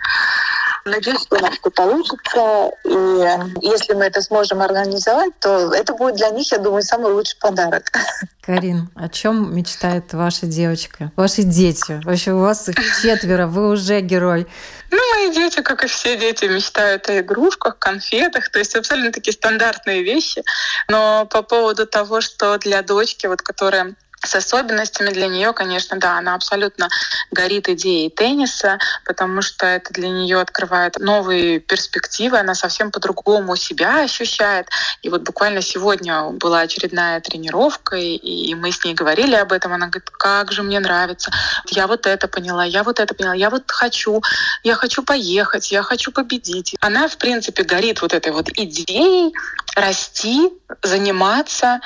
Надеюсь, 0.85 1.21
что 1.21 1.37
у 1.37 1.39
нас 1.39 1.53
это 1.59 1.69
получится. 1.69 2.71
И 2.83 3.65
если 3.65 3.93
мы 3.93 4.05
это 4.05 4.21
сможем 4.21 4.61
организовать, 4.61 5.37
то 5.39 5.73
это 5.73 5.93
будет 5.93 6.15
для 6.15 6.29
них, 6.29 6.51
я 6.51 6.57
думаю, 6.57 6.81
самый 6.81 7.13
лучший 7.13 7.37
подарок. 7.39 7.91
Карин, 8.41 8.89
о 8.95 9.07
чем 9.07 9.55
мечтает 9.55 10.13
ваша 10.13 10.47
девочка? 10.47 11.11
Ваши 11.15 11.43
дети? 11.43 12.01
Вообще, 12.03 12.31
у 12.31 12.39
вас 12.39 12.67
их 12.69 12.75
четверо, 13.01 13.45
вы 13.45 13.69
уже 13.69 14.01
герой. 14.01 14.47
Ну, 14.89 14.97
мои 15.13 15.31
дети, 15.31 15.61
как 15.61 15.83
и 15.83 15.87
все 15.87 16.17
дети, 16.17 16.45
мечтают 16.45 17.07
о 17.09 17.19
игрушках, 17.19 17.77
конфетах, 17.77 18.49
то 18.49 18.57
есть 18.57 18.75
абсолютно 18.75 19.11
такие 19.11 19.33
стандартные 19.33 20.03
вещи. 20.03 20.43
Но 20.89 21.27
по 21.27 21.43
поводу 21.43 21.85
того, 21.85 22.21
что 22.21 22.57
для 22.57 22.81
дочки, 22.81 23.27
вот 23.27 23.43
которая 23.43 23.95
с 24.23 24.35
особенностями 24.35 25.09
для 25.09 25.27
нее, 25.27 25.53
конечно, 25.53 25.97
да, 25.97 26.17
она 26.17 26.35
абсолютно 26.35 26.89
горит 27.31 27.69
идеей 27.69 28.09
тенниса, 28.09 28.77
потому 29.05 29.41
что 29.41 29.65
это 29.65 29.91
для 29.93 30.09
нее 30.09 30.39
открывает 30.39 30.99
новые 30.99 31.59
перспективы, 31.59 32.37
она 32.37 32.53
совсем 32.53 32.91
по-другому 32.91 33.55
себя 33.55 34.03
ощущает. 34.03 34.67
И 35.01 35.09
вот 35.09 35.23
буквально 35.23 35.61
сегодня 35.61 36.29
была 36.29 36.61
очередная 36.61 37.19
тренировка, 37.19 37.95
и 37.95 38.53
мы 38.55 38.71
с 38.71 38.83
ней 38.83 38.93
говорили 38.93 39.35
об 39.35 39.51
этом, 39.51 39.73
она 39.73 39.87
говорит, 39.87 40.09
как 40.11 40.51
же 40.51 40.61
мне 40.61 40.79
нравится, 40.79 41.31
я 41.67 41.87
вот 41.87 42.05
это 42.05 42.27
поняла, 42.27 42.63
я 42.63 42.83
вот 42.83 42.99
это 42.99 43.13
поняла, 43.13 43.33
я 43.33 43.49
вот 43.49 43.71
хочу, 43.71 44.21
я 44.63 44.75
хочу 44.75 45.03
поехать, 45.03 45.71
я 45.71 45.81
хочу 45.81 46.11
победить. 46.11 46.75
Она, 46.79 47.07
в 47.07 47.17
принципе, 47.17 47.63
горит 47.63 48.01
вот 48.01 48.13
этой 48.13 48.31
вот 48.31 48.49
идеей 48.55 49.33
расти, 49.75 50.51
заниматься, 50.83 51.79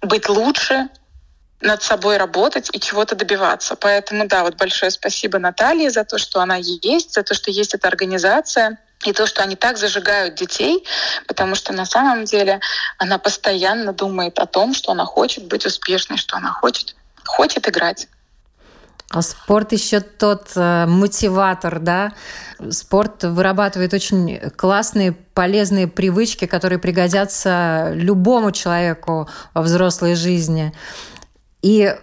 быть 0.00 0.28
лучше, 0.28 0.88
над 1.60 1.82
собой 1.82 2.16
работать 2.16 2.70
и 2.72 2.80
чего-то 2.80 3.14
добиваться. 3.16 3.76
Поэтому, 3.76 4.26
да, 4.28 4.44
вот 4.44 4.56
большое 4.56 4.90
спасибо 4.90 5.38
Наталье 5.38 5.90
за 5.90 6.04
то, 6.04 6.18
что 6.18 6.40
она 6.40 6.56
есть, 6.56 7.14
за 7.14 7.22
то, 7.22 7.34
что 7.34 7.50
есть 7.50 7.74
эта 7.74 7.88
организация, 7.88 8.78
и 9.04 9.12
то, 9.12 9.26
что 9.26 9.42
они 9.42 9.54
так 9.54 9.78
зажигают 9.78 10.34
детей, 10.34 10.84
потому 11.26 11.54
что 11.54 11.72
на 11.72 11.84
самом 11.84 12.24
деле 12.24 12.60
она 12.98 13.18
постоянно 13.18 13.92
думает 13.92 14.38
о 14.38 14.46
том, 14.46 14.74
что 14.74 14.92
она 14.92 15.04
хочет 15.04 15.46
быть 15.46 15.66
успешной, 15.66 16.18
что 16.18 16.36
она 16.36 16.50
хочет, 16.50 16.96
хочет 17.24 17.68
играть. 17.68 18.08
А 19.10 19.22
спорт 19.22 19.72
еще 19.72 20.00
тот 20.00 20.50
э, 20.54 20.84
мотиватор, 20.86 21.78
да? 21.78 22.12
Спорт 22.70 23.24
вырабатывает 23.24 23.94
очень 23.94 24.38
классные, 24.50 25.12
полезные 25.12 25.86
привычки, 25.86 26.46
которые 26.46 26.78
пригодятся 26.78 27.92
любому 27.94 28.52
человеку 28.52 29.28
во 29.54 29.62
взрослой 29.62 30.14
жизни. 30.14 30.74
И 31.62 31.94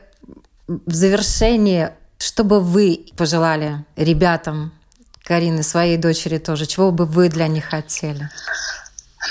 в 0.67 0.93
завершении, 0.93 1.91
что 2.17 2.43
бы 2.43 2.59
вы 2.59 3.05
пожелали 3.17 3.85
ребятам, 3.95 4.73
Карины, 5.23 5.63
своей 5.63 5.97
дочери 5.97 6.37
тоже, 6.37 6.67
чего 6.67 6.91
бы 6.91 7.05
вы 7.05 7.29
для 7.29 7.47
них 7.47 7.65
хотели? 7.65 8.29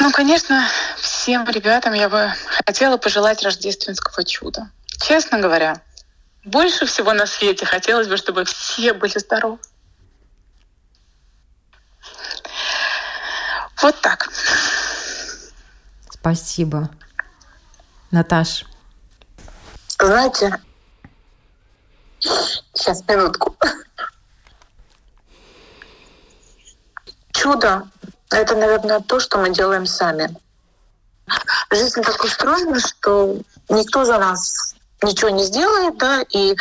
Ну, 0.01 0.11
конечно, 0.11 0.67
всем 0.97 1.45
ребятам 1.49 1.93
я 1.93 2.09
бы 2.09 2.33
хотела 2.67 2.97
пожелать 2.97 3.43
рождественского 3.43 4.25
чуда. 4.25 4.71
Честно 5.01 5.39
говоря, 5.39 5.81
больше 6.45 6.87
всего 6.87 7.13
на 7.13 7.27
свете 7.27 7.65
хотелось 7.65 8.09
бы, 8.09 8.17
чтобы 8.17 8.45
все 8.45 8.93
были 8.93 9.17
здоровы. 9.19 9.59
Вот 13.81 14.01
так. 14.01 14.29
Спасибо. 16.11 16.91
Наташ. 18.11 18.65
Знаете, 20.05 20.61
сейчас 22.75 23.03
минутку. 23.09 23.57
Чудо— 27.33 27.89
это, 28.31 28.55
наверное, 28.55 29.01
то, 29.01 29.19
что 29.19 29.39
мы 29.39 29.49
делаем 29.49 29.87
сами. 29.87 30.29
Жизнь 31.71 32.03
так 32.03 32.23
устроена, 32.23 32.79
что 32.81 33.39
никто 33.71 34.05
за 34.05 34.19
нас 34.19 34.75
ничего 35.03 35.31
не 35.31 35.45
сделает, 35.45 35.97
да, 35.97 36.21
и 36.29 36.55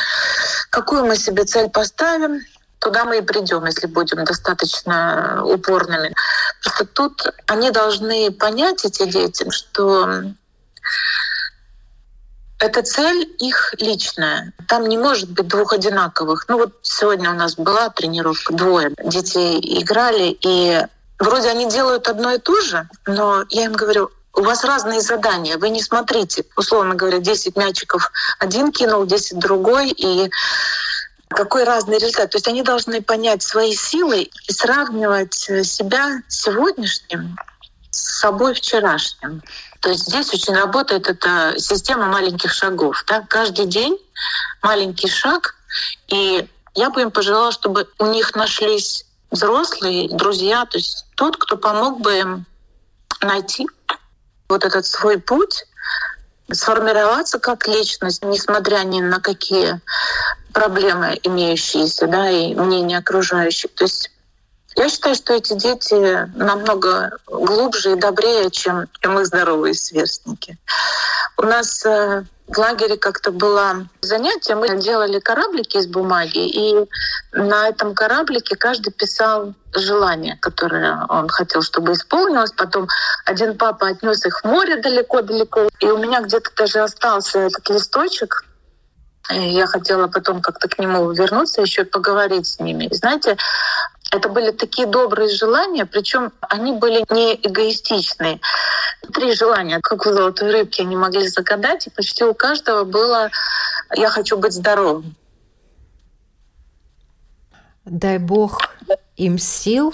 какую 0.69 1.05
мы 1.05 1.17
себе 1.17 1.43
цель 1.43 1.69
поставим, 1.69 2.39
туда 2.79 3.03
мы 3.03 3.17
и 3.17 3.21
придем, 3.21 3.65
если 3.65 3.87
будем 3.87 4.23
достаточно 4.23 5.43
упорными. 5.43 6.15
Просто 6.61 6.85
тут 6.85 7.33
они 7.47 7.71
должны 7.71 8.31
понять, 8.31 8.85
эти 8.85 9.03
дети, 9.05 9.49
что 9.49 10.33
эта 12.63 12.81
цель 12.81 13.29
их 13.39 13.75
личная. 13.77 14.53
Там 14.69 14.87
не 14.87 14.97
может 14.97 15.29
быть 15.29 15.47
двух 15.47 15.73
одинаковых. 15.73 16.45
Ну 16.47 16.59
вот 16.59 16.73
сегодня 16.81 17.29
у 17.31 17.33
нас 17.33 17.55
была 17.55 17.89
тренировка, 17.89 18.53
двое 18.53 18.93
детей 19.03 19.59
играли, 19.81 20.37
и 20.41 20.79
вроде 21.19 21.49
они 21.49 21.69
делают 21.69 22.07
одно 22.07 22.31
и 22.31 22.39
то 22.39 22.61
же, 22.61 22.87
но 23.05 23.43
я 23.49 23.65
им 23.65 23.73
говорю, 23.73 24.11
у 24.33 24.43
вас 24.43 24.63
разные 24.63 25.01
задания, 25.01 25.57
вы 25.57 25.69
не 25.69 25.81
смотрите. 25.81 26.45
Условно 26.55 26.95
говоря, 26.95 27.19
10 27.19 27.57
мячиков 27.57 28.09
один 28.39 28.71
кинул, 28.71 29.05
10 29.05 29.37
другой, 29.39 29.89
и 29.89 30.29
какой 31.27 31.65
разный 31.65 31.97
результат. 31.97 32.31
То 32.31 32.37
есть 32.37 32.47
они 32.47 32.63
должны 32.63 33.01
понять 33.01 33.43
свои 33.43 33.75
силы 33.75 34.29
и 34.47 34.53
сравнивать 34.53 35.33
себя 35.33 36.21
сегодняшним 36.29 37.35
с 37.91 38.19
собой 38.19 38.53
вчерашним. 38.53 39.41
То 39.83 39.89
есть 39.89 40.07
здесь 40.07 40.33
очень 40.33 40.55
работает 40.55 41.09
эта 41.09 41.55
система 41.57 42.05
маленьких 42.05 42.53
шагов. 42.53 43.03
Да? 43.05 43.25
Каждый 43.29 43.65
день 43.65 43.97
маленький 44.61 45.09
шаг. 45.09 45.55
И 46.07 46.47
я 46.73 46.89
бы 46.89 47.01
им 47.01 47.11
пожелала, 47.11 47.51
чтобы 47.51 47.89
у 47.99 48.05
них 48.05 48.33
нашлись 48.33 49.05
взрослые, 49.29 50.07
друзья, 50.07 50.65
то 50.65 50.77
есть 50.77 51.05
тот, 51.15 51.35
кто 51.35 51.57
помог 51.57 51.99
бы 51.99 52.17
им 52.17 52.45
найти 53.19 53.67
вот 54.47 54.63
этот 54.63 54.85
свой 54.85 55.17
путь, 55.17 55.65
сформироваться 56.49 57.39
как 57.39 57.67
личность, 57.67 58.23
несмотря 58.23 58.83
ни 58.85 59.01
на 59.01 59.19
какие 59.19 59.81
проблемы 60.53 61.19
имеющиеся, 61.23 62.07
да, 62.07 62.29
и 62.29 62.55
мнения 62.55 62.99
окружающих. 62.99 63.73
То 63.75 63.83
есть 63.83 64.11
я 64.75 64.89
считаю, 64.89 65.15
что 65.15 65.33
эти 65.33 65.53
дети 65.53 66.29
намного 66.35 67.17
глубже 67.27 67.93
и 67.93 67.95
добрее, 67.95 68.49
чем, 68.51 68.87
чем 69.01 69.19
их 69.19 69.27
здоровые 69.27 69.73
сверстники. 69.73 70.57
У 71.37 71.43
нас 71.43 71.85
э, 71.85 72.23
в 72.47 72.57
лагере 72.57 72.97
как-то 72.97 73.31
было 73.31 73.87
занятие, 74.01 74.55
мы 74.55 74.77
делали 74.77 75.19
кораблики 75.19 75.77
из 75.77 75.87
бумаги, 75.87 76.47
и 76.47 76.89
на 77.31 77.69
этом 77.69 77.95
кораблике 77.95 78.55
каждый 78.55 78.91
писал 78.91 79.53
желание, 79.73 80.37
которое 80.41 81.05
он 81.09 81.29
хотел, 81.29 81.61
чтобы 81.61 81.93
исполнилось. 81.93 82.51
Потом 82.51 82.87
один 83.25 83.57
папа 83.57 83.87
отнес 83.87 84.25
их 84.25 84.41
в 84.41 84.45
море 84.45 84.77
далеко-далеко, 84.77 85.69
и 85.79 85.85
у 85.85 85.97
меня 85.97 86.21
где-то 86.21 86.49
даже 86.55 86.79
остался 86.79 87.39
этот 87.39 87.69
листочек, 87.69 88.43
я 89.29 89.67
хотела 89.67 90.07
потом 90.07 90.41
как-то 90.41 90.67
к 90.67 90.77
нему 90.79 91.11
вернуться, 91.11 91.61
еще 91.61 91.85
поговорить 91.85 92.47
с 92.47 92.59
ними. 92.59 92.85
И 92.85 92.95
знаете, 92.95 93.37
это 94.13 94.29
были 94.29 94.51
такие 94.51 94.87
добрые 94.87 95.29
желания, 95.29 95.85
причем 95.85 96.31
они 96.41 96.73
были 96.73 97.03
не 97.11 97.33
эгоистичные. 97.33 98.39
Три 99.11 99.33
желания, 99.33 99.79
как 99.81 100.05
у 100.05 100.13
золотой 100.13 100.51
рыбки, 100.51 100.81
они 100.81 100.95
могли 100.95 101.27
загадать, 101.27 101.87
и 101.87 101.89
почти 101.89 102.23
у 102.23 102.33
каждого 102.35 102.83
было 102.83 103.31
«я 103.95 104.09
хочу 104.09 104.37
быть 104.37 104.53
здоровым». 104.53 105.15
Дай 107.85 108.19
Бог 108.19 108.59
им 109.17 109.39
сил, 109.39 109.93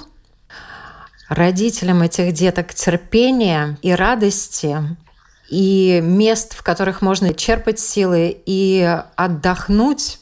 родителям 1.29 2.01
этих 2.01 2.33
деток 2.33 2.73
терпения 2.73 3.77
и 3.81 3.93
радости, 3.93 4.77
и 5.49 6.01
мест, 6.03 6.53
в 6.53 6.61
которых 6.61 7.01
можно 7.01 7.33
черпать 7.33 7.79
силы 7.79 8.37
и 8.45 9.01
отдохнуть, 9.15 10.19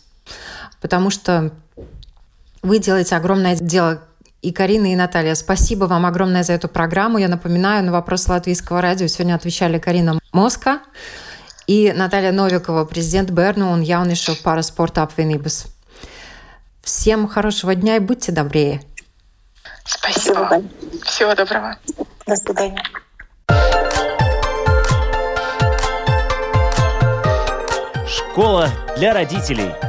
потому 0.82 1.10
что 1.10 1.52
вы 2.68 2.80
делаете 2.80 3.15
огромное 3.15 3.55
дело. 3.55 4.01
И 4.41 4.51
Карина, 4.51 4.91
и 4.91 4.95
Наталья, 4.95 5.34
спасибо 5.34 5.86
вам 5.86 6.05
огромное 6.05 6.43
за 6.43 6.53
эту 6.53 6.68
программу. 6.68 7.18
Я 7.18 7.28
напоминаю, 7.28 7.84
на 7.84 7.91
вопрос 7.91 8.28
Латвийского 8.28 8.82
радио 8.82 9.07
сегодня 9.07 9.34
отвечали 9.34 9.80
Карина 9.80 10.20
Моска 10.32 10.80
и 11.65 11.91
Наталья 11.95 12.32
Новикова, 12.32 12.86
президент 12.86 13.32
Берну, 13.32 13.70
он 13.70 13.82
явнейшего 13.82 14.36
пара 14.36 14.61
спорта 14.61 15.03
Апвенибус. 15.03 15.65
Всем 16.82 17.28
хорошего 17.28 17.76
дня 17.76 17.97
и 17.97 17.99
будьте 17.99 18.32
добрее. 18.32 18.82
Спасибо. 19.84 20.45
Спасибо. 20.45 20.63
Всего 21.03 21.36
доброго. 21.36 21.78
До 22.26 22.36
свидания. 22.36 22.84
Школа 28.07 28.70
для 28.97 29.13
родителей. 29.13 29.86